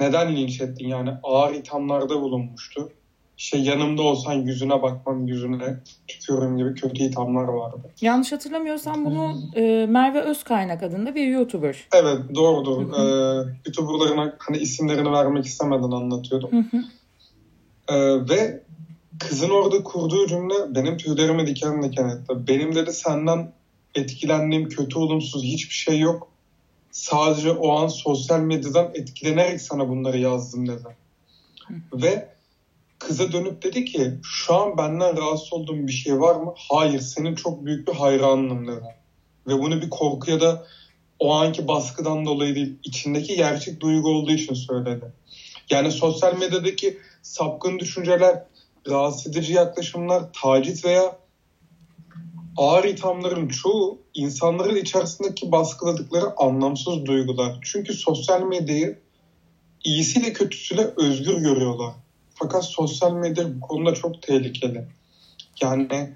neden 0.00 0.36
linç 0.36 0.60
ettin 0.60 0.88
yani 0.88 1.10
ağır 1.22 1.54
ithamlarda 1.54 2.20
bulunmuştu. 2.20 2.88
şey 3.36 3.62
yanımda 3.62 4.02
olsan 4.02 4.32
yüzüne 4.32 4.82
bakmam 4.82 5.26
yüzüne 5.26 5.76
tutuyorum 6.08 6.56
gibi 6.58 6.74
kötü 6.74 7.02
ithamlar 7.02 7.44
vardı. 7.44 7.76
Yanlış 8.00 8.32
hatırlamıyorsam 8.32 8.96
hmm. 8.96 9.04
bunu 9.04 9.34
e, 9.56 9.86
Merve 9.86 10.20
Özkaynak 10.20 10.82
adında 10.82 11.14
bir 11.14 11.26
YouTuber. 11.28 11.88
Evet 11.94 12.18
doğrudur. 12.34 12.82
e, 12.92 13.02
YouTuberlarına 13.66 14.36
hani 14.38 14.58
isimlerini 14.58 15.12
vermek 15.12 15.46
istemeden 15.46 15.90
anlatıyordum. 15.90 16.50
e, 17.88 18.00
ve 18.28 18.62
kızın 19.18 19.50
orada 19.50 19.82
kurduğu 19.82 20.26
cümle 20.26 20.54
benim 20.74 20.96
tüylerimi 20.96 21.46
diken 21.46 21.82
diken 21.82 22.08
etti. 22.08 22.34
Benim 22.48 22.74
dedi 22.74 22.92
senden 22.92 23.52
etkilendiğim 23.94 24.68
kötü 24.68 24.98
olumsuz 24.98 25.42
hiçbir 25.42 25.74
şey 25.74 25.98
yok. 25.98 26.29
sadece 26.90 27.50
o 27.52 27.72
an 27.76 27.86
sosyal 27.86 28.40
medyadan 28.40 28.90
etkilenerek 28.94 29.62
sana 29.62 29.88
bunları 29.88 30.18
yazdım 30.18 30.68
dedi. 30.68 30.96
Ve 31.92 32.28
kıza 32.98 33.32
dönüp 33.32 33.62
dedi 33.62 33.84
ki 33.84 34.12
şu 34.22 34.54
an 34.54 34.78
benden 34.78 35.16
rahatsız 35.16 35.52
olduğum 35.52 35.86
bir 35.86 35.92
şey 35.92 36.20
var 36.20 36.34
mı? 36.36 36.54
Hayır 36.56 37.00
senin 37.00 37.34
çok 37.34 37.64
büyük 37.66 37.88
bir 37.88 37.92
hayranlığın 37.92 38.66
dedi. 38.66 38.94
Ve 39.46 39.52
bunu 39.58 39.82
bir 39.82 39.90
korku 39.90 40.30
ya 40.30 40.40
da 40.40 40.66
o 41.18 41.34
anki 41.34 41.68
baskıdan 41.68 42.26
dolayı 42.26 42.54
değil 42.54 42.76
içindeki 42.84 43.36
gerçek 43.36 43.80
duygu 43.80 44.08
olduğu 44.08 44.32
için 44.32 44.54
söyledi. 44.54 45.12
Yani 45.70 45.92
sosyal 45.92 46.38
medyadaki 46.38 46.98
sapkın 47.22 47.78
düşünceler, 47.78 48.44
rahatsız 48.88 49.36
edici 49.36 49.52
yaklaşımlar, 49.52 50.22
taciz 50.32 50.84
veya 50.84 51.18
ağır 52.60 52.84
ithamların 52.84 53.48
çoğu 53.48 53.98
insanların 54.14 54.76
içerisindeki 54.76 55.52
baskıladıkları 55.52 56.26
anlamsız 56.36 57.06
duygular. 57.06 57.58
Çünkü 57.62 57.94
sosyal 57.94 58.42
medyayı 58.42 58.98
iyisiyle 59.84 60.32
kötüsüyle 60.32 60.90
özgür 60.96 61.34
görüyorlar. 61.34 61.92
Fakat 62.34 62.64
sosyal 62.64 63.12
medya 63.12 63.54
bu 63.56 63.60
konuda 63.60 63.94
çok 63.94 64.22
tehlikeli. 64.22 64.84
Yani 65.62 66.12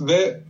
ve 0.00 0.40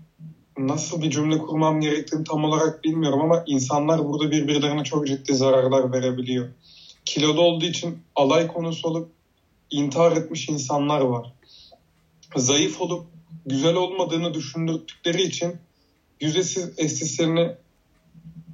nasıl 0.58 1.02
bir 1.02 1.10
cümle 1.10 1.38
kurmam 1.38 1.80
gerektiğini 1.80 2.24
tam 2.24 2.44
olarak 2.44 2.84
bilmiyorum 2.84 3.20
ama 3.20 3.42
insanlar 3.46 4.04
burada 4.08 4.30
birbirlerine 4.30 4.84
çok 4.84 5.06
ciddi 5.06 5.34
zararlar 5.34 5.92
verebiliyor. 5.92 6.48
Kilolu 7.04 7.40
olduğu 7.40 7.64
için 7.64 7.98
alay 8.14 8.46
konusu 8.46 8.88
olup 8.88 9.08
intihar 9.70 10.12
etmiş 10.12 10.48
insanlar 10.48 11.00
var. 11.00 11.32
Zayıf 12.36 12.80
olup 12.80 13.04
güzel 13.46 13.74
olmadığını 13.74 14.34
düşündürttükleri 14.34 15.22
için 15.22 15.56
...yüzesiz 16.20 16.70
estetiklerini 16.78 17.52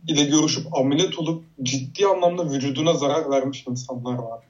ile 0.09 0.25
görüşüp 0.25 0.75
ameliyat 0.75 1.19
olup 1.19 1.45
ciddi 1.63 2.07
anlamda 2.07 2.51
vücuduna 2.51 2.95
zarar 2.95 3.31
vermiş 3.31 3.65
insanlar 3.69 4.15
var. 4.15 4.41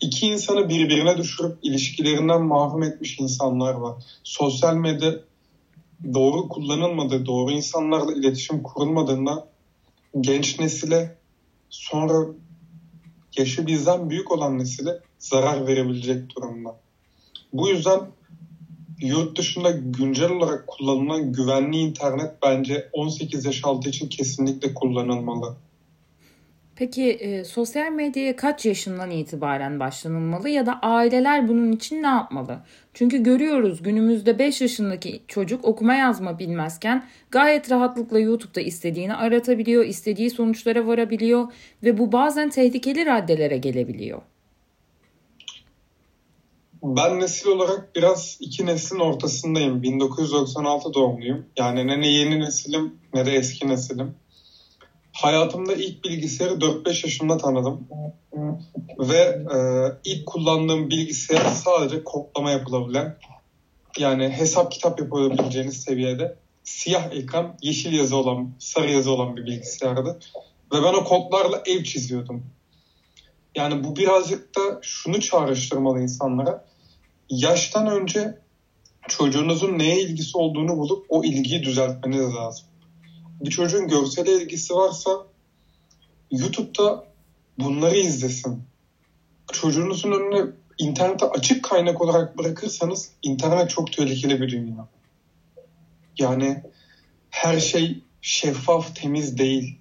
İki 0.00 0.26
insanı 0.26 0.68
birbirine 0.68 1.16
düşürüp 1.18 1.58
ilişkilerinden 1.62 2.42
mahrum 2.42 2.82
etmiş 2.82 3.18
insanlar 3.18 3.74
var. 3.74 4.04
Sosyal 4.22 4.76
medya 4.76 5.14
doğru 6.14 6.48
kullanılmadığı, 6.48 7.26
doğru 7.26 7.52
insanlarla 7.52 8.12
iletişim 8.12 8.62
kurulmadığında 8.62 9.48
genç 10.20 10.58
nesile 10.60 11.18
sonra 11.70 12.26
yaşı 13.38 13.66
bizden 13.66 14.10
büyük 14.10 14.30
olan 14.32 14.58
nesile 14.58 14.98
zarar 15.18 15.66
verebilecek 15.66 16.36
durumda. 16.36 16.76
Bu 17.52 17.68
yüzden 17.68 18.00
Yurt 19.00 19.38
dışında 19.38 19.70
güncel 19.70 20.30
olarak 20.30 20.66
kullanılan 20.66 21.32
güvenli 21.32 21.76
internet 21.76 22.30
bence 22.42 22.88
18 22.92 23.44
yaş 23.44 23.60
altı 23.64 23.88
için 23.88 24.08
kesinlikle 24.08 24.74
kullanılmalı. 24.74 25.56
Peki 26.76 27.02
e, 27.12 27.44
sosyal 27.44 27.92
medyaya 27.92 28.36
kaç 28.36 28.66
yaşından 28.66 29.10
itibaren 29.10 29.80
başlanılmalı 29.80 30.48
ya 30.48 30.66
da 30.66 30.78
aileler 30.80 31.48
bunun 31.48 31.72
için 31.72 32.02
ne 32.02 32.06
yapmalı? 32.06 32.58
Çünkü 32.94 33.22
görüyoruz 33.22 33.82
günümüzde 33.82 34.38
5 34.38 34.60
yaşındaki 34.60 35.22
çocuk 35.28 35.64
okuma 35.64 35.94
yazma 35.94 36.38
bilmezken 36.38 37.06
gayet 37.30 37.70
rahatlıkla 37.70 38.18
YouTube'da 38.18 38.60
istediğini 38.60 39.14
aratabiliyor, 39.14 39.84
istediği 39.84 40.30
sonuçlara 40.30 40.86
varabiliyor 40.86 41.48
ve 41.82 41.98
bu 41.98 42.12
bazen 42.12 42.50
tehlikeli 42.50 43.06
raddelere 43.06 43.58
gelebiliyor. 43.58 44.22
ben 46.84 47.20
nesil 47.20 47.48
olarak 47.48 47.94
biraz 47.96 48.36
iki 48.40 48.66
neslin 48.66 48.98
ortasındayım. 48.98 49.82
1996 49.82 50.94
doğumluyum. 50.94 51.46
Yani 51.58 51.86
ne, 51.86 52.00
ne 52.00 52.08
yeni 52.08 52.40
nesilim 52.40 52.94
ne 53.14 53.26
de 53.26 53.30
eski 53.32 53.68
nesilim. 53.68 54.14
Hayatımda 55.12 55.72
ilk 55.74 56.04
bilgisayarı 56.04 56.54
4-5 56.54 56.88
yaşımda 56.88 57.36
tanıdım. 57.36 57.88
Ve 58.98 59.18
e, 59.54 59.58
ilk 60.04 60.26
kullandığım 60.26 60.90
bilgisayar 60.90 61.40
sadece 61.44 62.04
koklama 62.04 62.50
yapılabilen, 62.50 63.16
yani 63.98 64.28
hesap 64.28 64.72
kitap 64.72 65.00
yapabileceğiniz 65.00 65.76
seviyede 65.76 66.36
siyah 66.64 67.12
ekran, 67.12 67.54
yeşil 67.62 67.92
yazı 67.92 68.16
olan, 68.16 68.50
sarı 68.58 68.90
yazı 68.90 69.10
olan 69.10 69.36
bir 69.36 69.46
bilgisayardı. 69.46 70.18
Ve 70.74 70.82
ben 70.82 70.94
o 70.94 71.04
kodlarla 71.04 71.62
ev 71.66 71.84
çiziyordum. 71.84 72.46
Yani 73.54 73.84
bu 73.84 73.96
birazcık 73.96 74.56
da 74.56 74.60
şunu 74.82 75.20
çağrıştırmalı 75.20 76.00
insanlara. 76.00 76.64
yaştan 77.30 77.86
önce 77.86 78.38
çocuğunuzun 79.08 79.78
neye 79.78 80.00
ilgisi 80.00 80.38
olduğunu 80.38 80.78
bulup 80.78 81.06
o 81.08 81.24
ilgiyi 81.24 81.62
düzeltmeniz 81.62 82.34
lazım. 82.34 82.66
Bir 83.40 83.50
çocuğun 83.50 83.88
görsel 83.88 84.26
ilgisi 84.26 84.74
varsa 84.74 85.10
YouTube'da 86.30 87.04
bunları 87.58 87.96
izlesin. 87.96 88.62
Çocuğunuzun 89.52 90.12
önüne 90.12 90.50
interneti 90.78 91.24
açık 91.24 91.64
kaynak 91.64 92.00
olarak 92.02 92.38
bırakırsanız 92.38 93.10
internet 93.22 93.70
çok 93.70 93.92
tehlikeli 93.92 94.40
bir 94.40 94.48
dünya. 94.50 94.88
Yani 96.18 96.62
her 97.30 97.60
şey 97.60 97.98
şeffaf, 98.22 98.96
temiz 98.96 99.38
değil. 99.38 99.78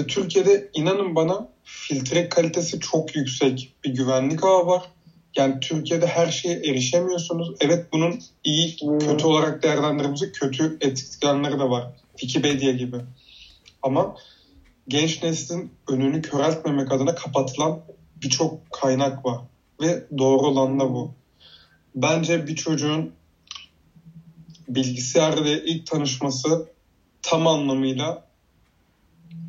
Ve 0.00 0.06
Türkiye'de 0.06 0.70
inanın 0.74 1.14
bana 1.16 1.48
filtre 1.64 2.28
kalitesi 2.28 2.80
çok 2.80 3.16
yüksek 3.16 3.74
bir 3.84 3.90
güvenlik 3.94 4.44
ağı 4.44 4.66
var. 4.66 4.82
Yani 5.36 5.60
Türkiye'de 5.60 6.06
her 6.06 6.30
şeye 6.30 6.54
erişemiyorsunuz. 6.54 7.54
Evet 7.60 7.86
bunun 7.92 8.18
iyi, 8.44 8.76
kötü 8.76 9.24
hmm. 9.24 9.30
olarak 9.30 9.62
değerlendirilmesi 9.62 10.32
kötü 10.32 10.78
etkilenleri 10.80 11.52
de 11.58 11.70
var. 11.70 11.86
Wikipedia 12.12 12.72
gibi. 12.72 12.96
Ama 13.82 14.16
genç 14.88 15.22
neslin 15.22 15.70
önünü 15.88 16.22
köreltmemek 16.22 16.92
adına 16.92 17.14
kapatılan 17.14 17.78
birçok 18.22 18.72
kaynak 18.72 19.24
var. 19.24 19.40
Ve 19.80 20.04
doğru 20.18 20.46
olan 20.46 20.80
da 20.80 20.84
bu. 20.90 21.14
Bence 21.94 22.46
bir 22.46 22.56
çocuğun 22.56 23.12
bilgisayarda 24.68 25.48
ilk 25.48 25.86
tanışması 25.86 26.66
tam 27.22 27.46
anlamıyla 27.46 28.24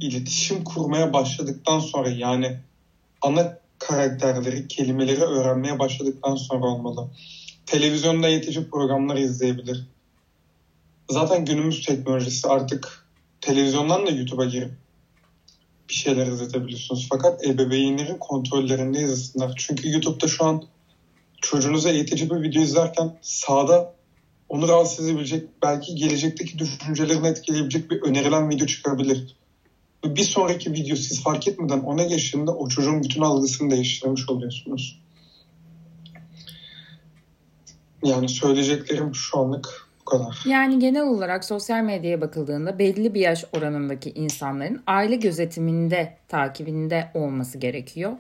iletişim 0.02 0.64
kurmaya 0.64 1.14
başladıktan 1.14 1.80
sonra 1.80 2.10
yani 2.10 2.58
ana 3.22 3.58
karakterleri, 3.80 4.68
kelimeleri 4.68 5.22
öğrenmeye 5.24 5.80
başladıktan 5.80 6.36
sonra 6.36 6.66
olmalı. 6.66 7.08
Televizyonda 7.66 8.30
yetişip 8.30 8.72
programlar 8.72 9.16
izleyebilir. 9.18 9.84
Zaten 11.10 11.46
günümüz 11.46 11.86
teknolojisi 11.86 12.48
artık 12.48 13.06
televizyondan 13.42 14.08
da 14.08 14.12
YouTube'a 14.12 14.46
girip 14.46 14.72
bir 15.90 15.94
şeyler 15.94 16.28
izletebiliyorsunuz. 16.28 17.08
Fakat 17.10 17.46
ebeveynlerin 17.48 18.18
kontrollerinde 18.18 19.00
izlesinler. 19.00 19.52
Çünkü 19.58 19.90
YouTube'da 19.92 20.28
şu 20.28 20.46
an 20.46 20.64
çocuğunuza 21.42 21.90
yetici 21.92 22.30
bir 22.30 22.36
video 22.42 22.62
izlerken 22.62 23.16
sağda 23.22 23.94
onu 24.50 24.68
rahatsız 24.68 25.08
edebilecek, 25.08 25.50
belki 25.64 25.96
gelecekteki 25.96 26.60
düşüncelerini 26.60 27.28
etkileyebilecek 27.28 27.92
bir 27.92 28.02
önerilen 28.02 28.50
video 28.50 28.68
çıkabilir. 28.68 29.37
bir 30.16 30.24
sonraki 30.24 30.72
video 30.74 30.96
siz 30.96 31.24
fark 31.24 31.48
etmeden 31.48 31.80
ona 31.80 32.04
geçtiğinde 32.04 32.52
o 32.52 32.68
çocuğun 32.68 33.04
bütün 33.04 33.22
algısını 33.22 33.72
değiştirmiş 33.72 34.30
oluyorsunuz. 34.30 35.00
Yani 38.04 38.30
söyleyeceklerim 38.30 39.16
şu 39.16 39.40
anlık 39.40 39.88
bu 40.02 40.06
kadar. 40.06 40.38
Yani 40.46 40.80
genel 40.80 41.04
olarak 41.04 41.46
sosyal 41.46 41.84
medyaya 41.84 42.22
bakıldığında 42.22 42.80
belli 42.80 43.14
bir 43.14 43.20
yaş 43.22 43.46
oranındaki 43.58 44.10
insanların 44.10 44.84
aile 44.88 45.16
gözetiminde, 45.16 46.18
takibinde 46.28 47.12
olması 47.16 47.58
gerekiyor. 47.58 48.12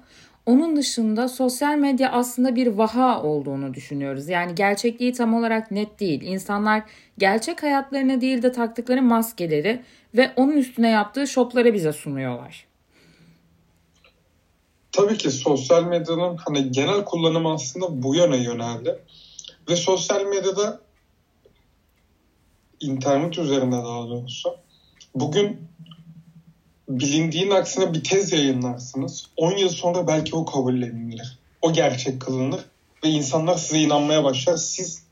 Onun 0.47 0.75
dışında 0.75 1.27
sosyal 1.29 1.77
medya 1.77 2.11
aslında 2.11 2.55
bir 2.55 2.67
vaha 2.67 3.23
olduğunu 3.23 3.73
düşünüyoruz. 3.73 4.29
Yani 4.29 4.55
gerçekliği 4.55 5.13
tam 5.13 5.33
olarak 5.33 5.71
net 5.71 5.99
değil. 5.99 6.21
İnsanlar 6.21 6.83
gerçek 7.17 7.63
hayatlarına 7.63 8.21
değil 8.21 8.41
de 8.41 8.51
taktıkları 8.51 9.01
maskeleri 9.01 9.81
ve 10.17 10.33
onun 10.35 10.51
üstüne 10.51 10.89
yaptığı 10.89 11.27
şopları 11.27 11.73
bize 11.73 11.93
sunuyorlar. 11.93 12.65
Tabii 14.91 15.17
ki 15.17 15.31
sosyal 15.31 15.83
medyanın 15.83 16.37
hani 16.45 16.71
genel 16.71 17.05
kullanımı 17.05 17.53
aslında 17.53 18.03
bu 18.03 18.15
yana 18.15 18.35
yöneldi. 18.35 18.99
Ve 19.69 19.75
sosyal 19.75 20.25
medyada 20.25 20.79
internet 22.79 23.37
üzerinde 23.37 23.75
daha 23.77 24.07
doğrusu 24.07 24.55
bugün 25.15 25.61
bilindiğin 26.89 27.49
aksine 27.51 27.93
bir 27.93 28.03
tez 28.03 28.31
yayınlarsınız. 28.31 29.25
10 29.37 29.57
yıl 29.57 29.69
sonra 29.69 30.07
belki 30.07 30.35
o 30.35 30.45
kabullenilir. 30.45 31.37
O 31.61 31.73
gerçek 31.73 32.21
kılınır 32.21 32.61
ve 33.03 33.09
insanlar 33.09 33.55
size 33.57 33.79
inanmaya 33.79 34.23
başlar. 34.23 34.57
Siz 34.57 35.03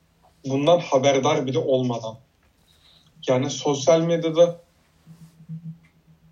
bundan 0.46 0.80
haberdar 0.80 1.48
bile 1.48 1.58
olmadan. 1.60 2.16
Yani 3.28 3.50
sosyal 3.50 4.02
medyada 4.02 4.62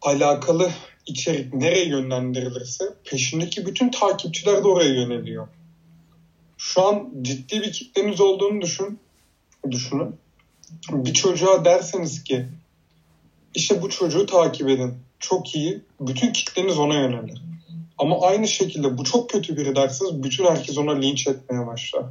alakalı 0.01 0.69
içerik 1.06 1.53
nereye 1.53 1.86
yönlendirilirse 1.88 2.84
peşindeki 3.06 3.65
bütün 3.65 3.89
takipçiler 3.91 4.63
de 4.63 4.67
oraya 4.67 4.93
yöneliyor. 4.93 5.47
Şu 6.58 6.86
an 6.88 7.10
ciddi 7.21 7.62
bir 7.62 7.71
kitleniz 7.71 8.21
olduğunu 8.21 8.62
düşün, 8.62 8.99
düşünün. 9.71 10.15
Bir 10.91 11.13
çocuğa 11.13 11.65
derseniz 11.65 12.23
ki 12.23 12.45
işte 13.56 13.82
bu 13.82 13.89
çocuğu 13.89 14.25
takip 14.25 14.69
edin. 14.69 14.93
çok 15.23 15.55
iyi. 15.55 15.81
Bütün 15.99 16.33
kitleniz 16.33 16.79
ona 16.79 16.93
yönelir. 16.93 17.41
Ama 17.97 18.21
aynı 18.21 18.47
şekilde 18.47 18.97
bu 18.97 19.03
çok 19.03 19.29
kötü 19.29 19.57
bir 19.57 19.75
dersiniz, 19.75 20.23
Bütün 20.23 20.45
herkes 20.45 20.77
ona 20.77 20.91
linç 20.91 21.27
etmeye 21.27 21.67
başlar. 21.67 22.05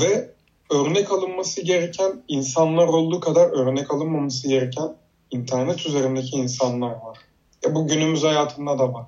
Ve 0.00 0.30
örnek 0.70 1.12
alınması 1.12 1.60
gereken 1.62 2.22
insanlar 2.28 2.88
olduğu 2.88 3.20
kadar 3.20 3.48
örnek 3.66 3.90
alınmaması 3.94 4.48
gereken 4.48 4.96
internet 5.30 5.86
üzerindeki 5.86 6.36
insanlar 6.36 6.90
var. 6.92 7.18
E 7.66 7.74
bu 7.74 7.88
günümüz 7.88 8.22
hayatında 8.22 8.78
da 8.78 8.92
var. 8.94 9.06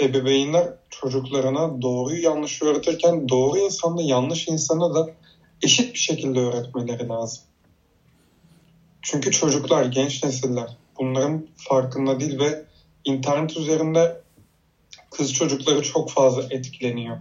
Ebeveynler 0.00 0.68
çocuklarına 0.90 1.82
doğruyu 1.82 2.22
yanlış 2.22 2.62
öğretirken 2.62 3.28
doğru 3.28 3.58
insanla 3.58 4.02
yanlış 4.02 4.48
insana 4.48 4.94
da 4.94 5.06
eşit 5.62 5.94
bir 5.94 5.98
şekilde 5.98 6.40
öğretmeleri 6.40 7.08
lazım. 7.08 7.42
Çünkü 9.10 9.30
çocuklar, 9.30 9.84
genç 9.86 10.24
nesiller, 10.24 10.76
bunların 11.00 11.46
farkında 11.56 12.20
değil 12.20 12.38
ve 12.38 12.64
internet 13.04 13.56
üzerinde 13.56 14.20
kız 15.10 15.32
çocukları 15.34 15.82
çok 15.82 16.10
fazla 16.10 16.42
etkileniyor. 16.50 17.16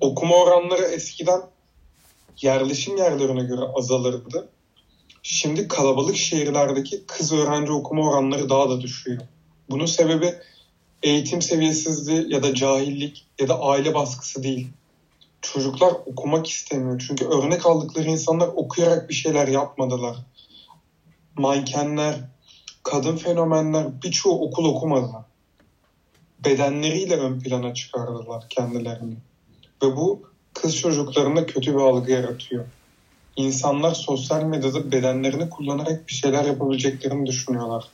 Okuma 0.00 0.36
oranları 0.36 0.82
eskiden 0.82 1.40
yerleşim 2.40 2.96
yerlerine 2.96 3.42
göre 3.44 3.60
azalırdı. 3.74 4.48
Şimdi 5.22 5.68
kalabalık 5.68 6.16
şehirlerdeki 6.16 7.02
kız 7.06 7.32
öğrenci 7.32 7.72
okuma 7.72 8.10
oranları 8.10 8.48
daha 8.48 8.70
da 8.70 8.80
düşüyor. 8.80 9.22
Bunun 9.70 9.86
sebebi 9.86 10.34
eğitim 11.02 11.42
seviyesizliği 11.42 12.32
ya 12.34 12.42
da 12.42 12.54
cahillik 12.54 13.26
ya 13.40 13.48
da 13.48 13.60
aile 13.60 13.94
baskısı 13.94 14.42
değil. 14.42 14.66
Çocuklar 15.42 15.92
okumak 16.06 16.46
istemiyor. 16.48 17.04
Çünkü 17.08 17.24
örnek 17.24 17.66
aldıkları 17.66 18.08
insanlar 18.10 18.48
okuyarak 18.48 19.08
bir 19.08 19.14
şeyler 19.14 19.48
yapmadılar. 19.48 20.16
maykenler, 21.36 22.14
kadın 22.82 23.16
fenomenler 23.16 24.02
birçoğu 24.02 24.48
okul 24.48 24.64
okumadılar. 24.64 25.22
Bedenleriyle 26.44 27.16
ön 27.16 27.40
plana 27.40 27.74
çıkardılar 27.74 28.48
kendilerini. 28.48 29.14
Ve 29.82 29.96
bu 29.96 30.22
kız 30.54 30.76
çocuklarında 30.76 31.46
kötü 31.46 31.70
bir 31.74 31.80
algı 31.80 32.12
yaratıyor. 32.12 32.64
İnsanlar 33.36 33.94
sosyal 33.94 34.44
medyada 34.44 34.92
bedenlerini 34.92 35.50
kullanarak 35.50 36.08
bir 36.08 36.12
şeyler 36.12 36.44
yapabileceklerini 36.44 37.26
düşünüyorlar. 37.26 37.84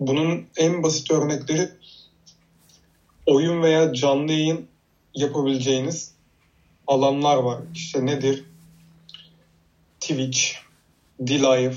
Bunun 0.00 0.46
en 0.56 0.82
basit 0.82 1.10
örnekleri 1.10 1.68
oyun 3.26 3.62
veya 3.62 3.92
canlı 3.94 4.32
yayın 4.32 4.68
yapabileceğiniz 5.14 6.12
alanlar 6.86 7.36
var. 7.36 7.58
İşte 7.74 8.06
nedir? 8.06 8.44
Twitch, 10.00 10.40
D-Live, 11.20 11.74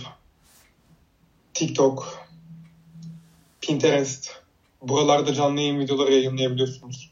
TikTok, 1.55 2.27
Pinterest, 3.61 4.35
buralarda 4.81 5.33
canlı 5.33 5.59
yayın 5.59 5.79
videoları 5.79 6.11
yayınlayabiliyorsunuz. 6.13 7.11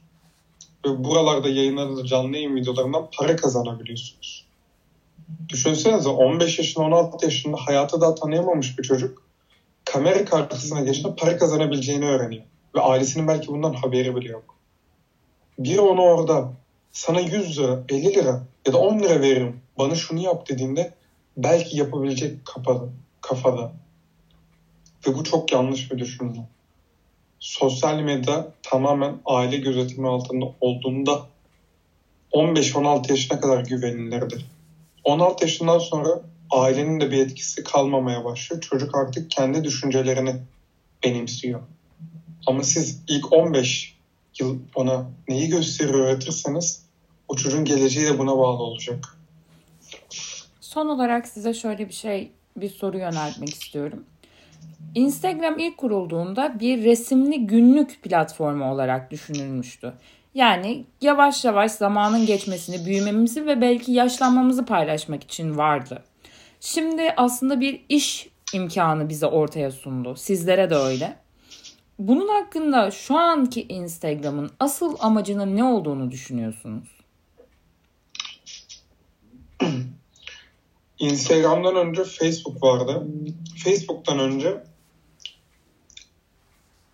Ve 0.85 1.03
buralarda 1.03 1.49
yayınladığınız 1.49 2.07
canlı 2.09 2.35
yayın 2.35 2.55
videolarından 2.55 3.09
para 3.17 3.35
kazanabiliyorsunuz. 3.35 4.45
Düşünsenize 5.49 6.09
15 6.09 6.59
yaşında, 6.59 6.85
16 6.85 7.25
yaşında 7.25 7.57
hayatı 7.57 8.01
daha 8.01 8.15
tanıyamamış 8.15 8.79
bir 8.79 8.83
çocuk 8.83 9.23
kamera 9.85 10.25
karşısına 10.25 10.81
geçince 10.81 11.15
para 11.17 11.37
kazanabileceğini 11.37 12.05
öğreniyor. 12.05 12.43
Ve 12.75 12.81
ailesinin 12.81 13.27
belki 13.27 13.47
bundan 13.47 13.73
haberi 13.73 14.15
bile 14.15 14.29
yok. 14.31 14.55
bir 15.59 15.77
onu 15.77 16.01
orada 16.01 16.53
sana 16.91 17.19
100 17.19 17.59
lira, 17.59 17.83
50 17.89 18.13
lira 18.15 18.43
ya 18.67 18.73
da 18.73 18.77
10 18.77 18.99
lira 18.99 19.21
veririm 19.21 19.59
bana 19.77 19.95
şunu 19.95 20.19
yap 20.19 20.49
dediğinde 20.49 20.93
belki 21.37 21.77
yapabilecek 21.77 22.45
kafada, 22.45 22.85
kafada 23.21 23.71
Ve 25.07 25.15
bu 25.15 25.23
çok 25.23 25.51
yanlış 25.53 25.91
bir 25.91 25.97
düşünce. 25.99 26.39
Sosyal 27.39 27.99
medya 27.99 28.51
tamamen 28.63 29.15
aile 29.25 29.57
gözetimi 29.57 30.07
altında 30.07 30.45
olduğunda 30.61 31.21
15-16 32.33 33.11
yaşına 33.11 33.39
kadar 33.39 33.63
güvenilirdi. 33.65 34.41
16 35.03 35.43
yaşından 35.45 35.79
sonra 35.79 36.21
ailenin 36.51 36.99
de 36.99 37.11
bir 37.11 37.17
etkisi 37.25 37.63
kalmamaya 37.63 38.25
başlıyor. 38.25 38.61
Çocuk 38.61 38.95
artık 38.97 39.31
kendi 39.31 39.63
düşüncelerini 39.63 40.35
benimsiyor. 41.03 41.61
Ama 42.47 42.63
siz 42.63 43.01
ilk 43.07 43.33
15 43.33 43.97
yıl 44.39 44.59
ona 44.75 45.05
neyi 45.27 45.47
gösterir 45.49 45.93
öğretirseniz 45.93 46.83
o 47.27 47.35
çocuğun 47.35 47.65
geleceği 47.65 48.05
de 48.05 48.19
buna 48.19 48.31
bağlı 48.37 48.63
olacak. 48.63 49.17
Son 50.61 50.87
olarak 50.87 51.27
size 51.27 51.53
şöyle 51.53 51.87
bir 51.89 51.93
şey 51.93 52.31
bir 52.57 52.69
soru 52.69 52.97
yöneltmek 52.97 53.49
istiyorum. 53.49 54.03
Instagram 54.95 55.59
ilk 55.59 55.77
kurulduğunda 55.77 56.59
bir 56.59 56.83
resimli 56.83 57.47
günlük 57.47 58.03
platformu 58.03 58.71
olarak 58.71 59.11
düşünülmüştü. 59.11 59.93
Yani 60.33 60.85
yavaş 61.01 61.45
yavaş 61.45 61.71
zamanın 61.71 62.25
geçmesini, 62.25 62.85
büyümemizi 62.85 63.45
ve 63.45 63.61
belki 63.61 63.91
yaşlanmamızı 63.91 64.65
paylaşmak 64.65 65.23
için 65.23 65.57
vardı. 65.57 66.03
Şimdi 66.59 67.13
aslında 67.17 67.59
bir 67.61 67.85
iş 67.89 68.29
imkanı 68.53 69.09
bize 69.09 69.25
ortaya 69.25 69.71
sundu. 69.71 70.15
Sizlere 70.15 70.69
de 70.69 70.75
öyle. 70.75 71.15
Bunun 71.99 72.27
hakkında 72.27 72.91
şu 72.91 73.17
anki 73.17 73.63
Instagram'ın 73.69 74.51
asıl 74.59 74.95
amacının 74.99 75.55
ne 75.55 75.63
olduğunu 75.63 76.11
düşünüyorsunuz? 76.11 76.87
Instagram'dan 80.99 81.75
önce 81.75 82.03
Facebook 82.03 82.63
vardı. 82.63 83.07
Facebook'tan 83.63 84.19
önce 84.19 84.63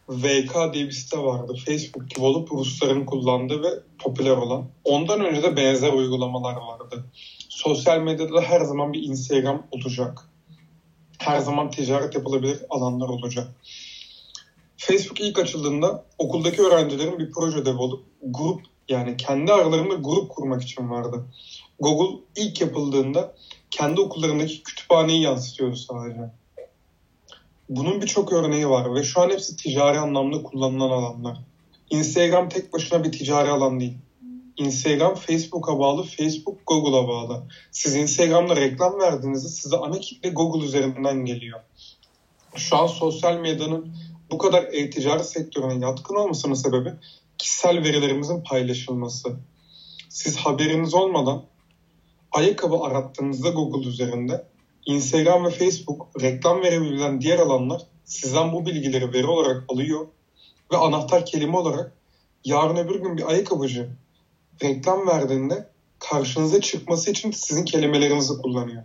VK 0.09 0.73
diye 0.73 0.85
bir 0.85 0.91
site 0.91 1.19
vardı. 1.19 1.55
Facebook 1.65 2.09
gibi 2.09 2.21
olup 2.25 2.51
Rusların 2.51 3.05
kullandığı 3.05 3.63
ve 3.63 3.67
popüler 3.99 4.37
olan. 4.37 4.67
Ondan 4.83 5.25
önce 5.25 5.43
de 5.43 5.55
benzer 5.55 5.93
uygulamalar 5.93 6.55
vardı. 6.55 7.03
Sosyal 7.49 8.01
medyada 8.01 8.41
her 8.41 8.61
zaman 8.61 8.93
bir 8.93 9.03
Instagram 9.03 9.63
olacak. 9.71 10.29
Her 11.17 11.39
zaman 11.39 11.69
ticaret 11.69 12.15
yapılabilir 12.15 12.59
alanlar 12.69 13.09
olacak. 13.09 13.51
Facebook 14.77 15.19
ilk 15.19 15.39
açıldığında 15.39 16.05
okuldaki 16.17 16.61
öğrencilerin 16.61 17.19
bir 17.19 17.31
proje 17.31 17.63
grup 18.23 18.61
yani 18.89 19.17
kendi 19.17 19.53
aralarında 19.53 19.95
grup 19.95 20.29
kurmak 20.29 20.61
için 20.63 20.89
vardı. 20.89 21.25
Google 21.79 22.17
ilk 22.35 22.61
yapıldığında 22.61 23.35
kendi 23.71 24.01
okullarındaki 24.01 24.63
kütüphaneyi 24.63 25.21
yansıtıyor 25.21 25.75
sadece. 25.75 26.19
Bunun 27.69 28.01
birçok 28.01 28.33
örneği 28.33 28.69
var 28.69 28.95
ve 28.95 29.03
şu 29.03 29.21
an 29.21 29.29
hepsi 29.29 29.55
ticari 29.57 29.99
anlamda 29.99 30.43
kullanılan 30.43 30.89
alanlar. 30.89 31.37
Instagram 31.89 32.49
tek 32.49 32.73
başına 32.73 33.03
bir 33.03 33.11
ticari 33.11 33.49
alan 33.49 33.79
değil. 33.79 33.97
Instagram 34.57 35.15
Facebook'a 35.15 35.79
bağlı, 35.79 36.03
Facebook 36.03 36.57
Google'a 36.67 37.07
bağlı. 37.07 37.43
Siz 37.71 37.95
Instagram'da 37.95 38.55
reklam 38.55 38.99
verdiğinizde 38.99 39.47
size 39.47 39.77
ana 39.77 39.99
kitle 39.99 40.29
Google 40.29 40.65
üzerinden 40.65 41.25
geliyor. 41.25 41.59
Şu 42.55 42.77
an 42.77 42.87
sosyal 42.87 43.37
medyanın 43.39 43.95
bu 44.31 44.37
kadar 44.37 44.63
e 44.63 44.89
ticari 44.89 45.23
sektörüne 45.23 45.85
yatkın 45.85 46.15
olmasının 46.15 46.53
sebebi 46.53 46.93
kişisel 47.37 47.77
verilerimizin 47.83 48.43
paylaşılması. 48.43 49.29
Siz 50.09 50.37
haberiniz 50.37 50.93
olmadan 50.93 51.43
Ayakkabı 52.31 52.79
arattığınızda 52.83 53.49
Google 53.49 53.89
üzerinde 53.89 54.45
Instagram 54.85 55.45
ve 55.45 55.49
Facebook 55.49 56.07
reklam 56.21 56.61
verebilen 56.61 57.21
diğer 57.21 57.39
alanlar 57.39 57.81
sizden 58.05 58.53
bu 58.53 58.65
bilgileri 58.65 59.13
veri 59.13 59.27
olarak 59.27 59.63
alıyor 59.69 60.07
ve 60.71 60.77
anahtar 60.77 61.25
kelime 61.25 61.57
olarak 61.57 61.93
yarın 62.45 62.75
öbür 62.75 62.95
gün 62.99 63.17
bir 63.17 63.29
ayakkabıcı 63.29 63.89
reklam 64.63 65.07
verdiğinde 65.07 65.69
karşınıza 65.99 66.61
çıkması 66.61 67.11
için 67.11 67.31
sizin 67.31 67.65
kelimelerinizi 67.65 68.33
kullanıyor. 68.41 68.83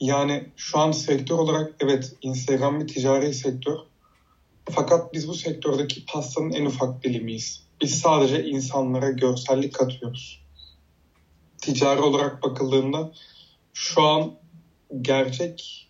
Yani 0.00 0.46
şu 0.56 0.78
an 0.78 0.92
sektör 0.92 1.38
olarak 1.38 1.72
evet 1.80 2.14
Instagram 2.22 2.80
bir 2.80 2.86
ticari 2.88 3.34
sektör 3.34 3.76
fakat 4.70 5.14
biz 5.14 5.28
bu 5.28 5.34
sektördeki 5.34 6.06
pastanın 6.06 6.52
en 6.52 6.66
ufak 6.66 7.04
dilimiyiz. 7.04 7.62
Biz 7.80 7.98
sadece 8.00 8.44
insanlara 8.44 9.10
görsellik 9.10 9.74
katıyoruz. 9.74 10.45
ticari 11.60 12.00
olarak 12.00 12.42
bakıldığında 12.42 13.12
şu 13.74 14.02
an 14.02 14.32
gerçek 15.02 15.82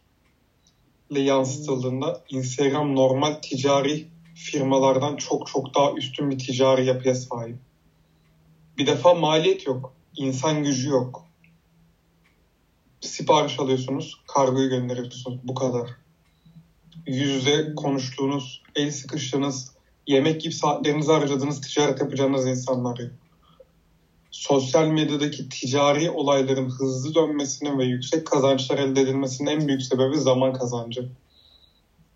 gerçekle 1.10 1.30
yansıtıldığında 1.30 2.22
Instagram 2.30 2.96
normal 2.96 3.34
ticari 3.42 4.06
firmalardan 4.34 5.16
çok 5.16 5.46
çok 5.46 5.74
daha 5.74 5.92
üstün 5.92 6.30
bir 6.30 6.38
ticari 6.38 6.84
yapıya 6.86 7.14
sahip. 7.14 7.56
Bir 8.78 8.86
defa 8.86 9.14
maliyet 9.14 9.66
yok. 9.66 9.92
insan 10.16 10.62
gücü 10.64 10.88
yok. 10.88 11.24
Sipariş 13.00 13.58
alıyorsunuz, 13.60 14.20
kargoyu 14.28 14.68
gönderiyorsunuz. 14.68 15.38
Bu 15.44 15.54
kadar. 15.54 15.90
Yüz 17.06 17.28
yüze 17.34 17.74
konuştuğunuz, 17.74 18.62
el 18.76 18.90
sıkıştığınız, 18.90 19.70
yemek 20.06 20.40
gibi 20.40 20.52
saatlerinizi 20.54 21.12
harcadığınız, 21.12 21.60
ticaret 21.60 22.00
yapacağınız 22.00 22.46
insanlar 22.46 22.98
yok. 22.98 23.10
sosyal 24.42 24.86
medyadaki 24.86 25.48
ticari 25.48 26.10
olayların 26.10 26.70
hızlı 26.70 27.14
dönmesinin 27.14 27.78
ve 27.78 27.84
yüksek 27.84 28.26
kazançlar 28.26 28.78
elde 28.78 29.00
edilmesinin 29.00 29.50
en 29.50 29.68
büyük 29.68 29.82
sebebi 29.82 30.16
zaman 30.16 30.52
kazancı. 30.52 31.08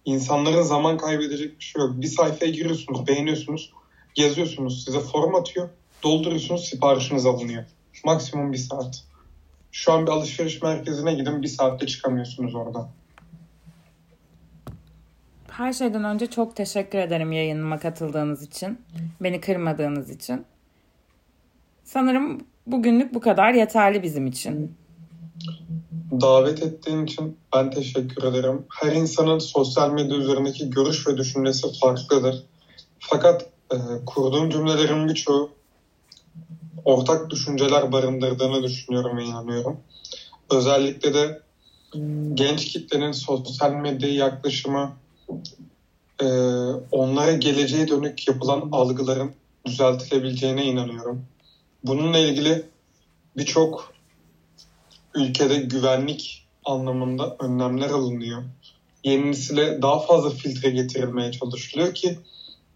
İnsanların 0.05 0.63
zaman 0.63 0.99
kaybedecek 0.99 1.59
bir 1.59 1.65
şey 1.65 1.81
yok. 1.83 1.91
Bir 2.03 2.07
sayfaya 2.07 2.51
giriyorsunuz, 2.53 3.07
beğeniyorsunuz, 3.07 3.73
yazıyorsunuz, 4.17 4.85
size 4.85 5.01
form 5.01 5.35
atıyor, 5.35 5.69
dolduruyorsunuz, 6.03 6.65
siparişiniz 6.65 7.27
alınıyor. 7.27 7.65
Maksimum 8.05 8.53
bir 8.53 8.59
saat. 8.59 9.05
Şu 9.73 9.93
an 9.93 10.07
bir 10.07 10.11
alışveriş 10.13 10.63
merkezine 10.63 11.15
gidin, 11.15 11.43
bir 11.43 11.49
saatte 11.49 11.87
çıkamıyorsunuz 11.87 12.55
orada. 12.55 12.89
Her 15.51 15.73
şeyden 15.73 16.05
önce 16.05 16.27
çok 16.27 16.57
teşekkür 16.57 16.99
ederim 16.99 17.33
yayınıma 17.33 17.79
katıldığınız 17.79 18.43
için. 18.43 18.79
Beni 19.21 19.41
kırmadığınız 19.41 20.11
için. 20.11 20.45
sanırım 21.93 22.41
bugünlük 22.67 23.15
bu 23.15 23.21
kadar 23.21 23.53
yeterli 23.53 24.03
bizim 24.03 24.27
için. 24.27 24.77
Davet 26.21 26.63
ettiğin 26.63 27.05
için 27.05 27.37
ben 27.55 27.71
teşekkür 27.71 28.23
ederim. 28.23 28.65
Her 28.81 28.93
insanın 28.93 29.39
sosyal 29.39 29.91
medya 29.91 30.17
üzerindeki 30.17 30.71
görüş 30.71 31.09
ve 31.09 31.17
düşüncesi 31.17 31.67
farklıdır. 31.81 32.43
Fakat 32.99 33.47
e, 33.73 33.77
kurduğum 34.07 34.51
cümlelerin 34.51 35.09
birçoğu 35.09 35.51
ortak 36.85 37.31
düşünceler 37.31 37.93
barındırdığını 37.93 38.63
düşünüyorum 38.63 39.17
ve 39.19 39.25
inanıyorum. 39.25 39.77
Özellikle 40.51 41.15
de 41.15 41.41
genç 42.35 42.65
kitlenin 42.65 43.13
sosyal 43.13 43.73
medya 43.73 44.15
yaklaşımı, 44.15 44.93
e, 46.23 46.27
onlara 46.93 47.33
geleceğe 47.33 47.89
dönük 47.89 48.29
yapılan 48.29 48.69
algıların 48.73 49.31
düzeltilebileceğine 49.67 50.65
inanıyorum. 50.65 51.23
Bununla 51.85 52.19
ilgili 52.19 52.67
birçok 53.37 53.93
ülkede 55.15 55.55
güvenlik 55.57 56.47
anlamında 56.65 57.37
önlemler 57.41 57.91
alınıyor. 57.91 58.43
Yenisiyle 59.05 59.83
daha 59.83 59.99
fazla 60.01 60.31
filtre 60.31 60.71
getirilmeye 60.71 61.33
çalışılıyor 61.33 61.95
ki 61.95 62.19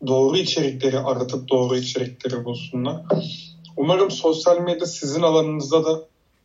doğru 0.06 0.36
içerikleri 0.36 0.98
aratıp 0.98 1.48
doğru 1.48 1.76
içerikleri 1.76 2.44
bulsunlar. 2.44 3.02
Umarım 3.76 4.10
sosyal 4.10 4.60
medya 4.60 4.86
sizin 4.86 5.22
alanınızda 5.22 5.84
da 5.84 6.04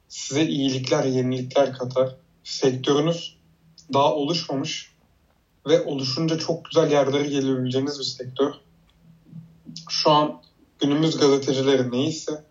size 0.09 0.47
iyilikler, 0.47 1.03
yenilikler 1.03 1.73
katar. 1.73 2.15
Sektörünüz 2.43 3.35
daha 3.93 4.15
oluşmamış 4.15 4.91
ve 5.67 5.81
oluşunca 5.85 6.37
çok 6.37 6.65
güzel 6.65 6.91
yerlere 6.91 7.27
gelebileceğiniz 7.27 7.99
bir 7.99 8.03
sektör. 8.05 8.51
Şu 9.89 10.11
an 10.11 10.41
günümüz 10.79 11.17
gazetecileri 11.17 11.91
neyse 11.91 12.43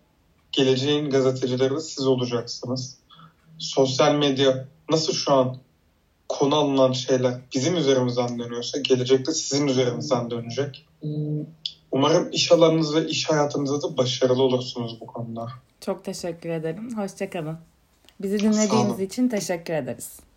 geleceğin 0.51 1.09
gazetecileri 1.09 1.81
siz 1.81 2.07
olacaksınız. 2.07 2.95
Sosyal 3.57 4.15
medya 4.15 4.67
nasıl 4.91 5.13
şu 5.13 5.33
an 5.33 5.57
konu 6.29 6.55
alınan 6.55 6.91
şeyler 6.91 7.33
bizim 7.55 7.75
üzerimizden 7.77 8.39
dönüyorsa 8.39 8.79
gelecekte 8.79 9.31
sizin 9.31 9.67
üzerimizden 9.67 10.31
dönecek. 10.31 10.85
Umarım 11.91 12.29
iş 12.31 12.51
alanınız 12.51 12.95
ve 12.95 13.07
iş 13.07 13.29
hayatınızda 13.29 13.81
da 13.81 13.97
başarılı 13.97 14.43
olursunuz 14.43 14.97
bu 15.01 15.05
konuda. 15.07 15.47
Çok 15.81 16.05
teşekkür 16.05 16.49
ederim. 16.49 16.97
Hoşçakalın. 16.97 17.57
Bizi 18.21 18.39
dinlediğiniz 18.39 18.99
için 18.99 19.29
teşekkür 19.29 19.73
ederiz. 19.73 20.28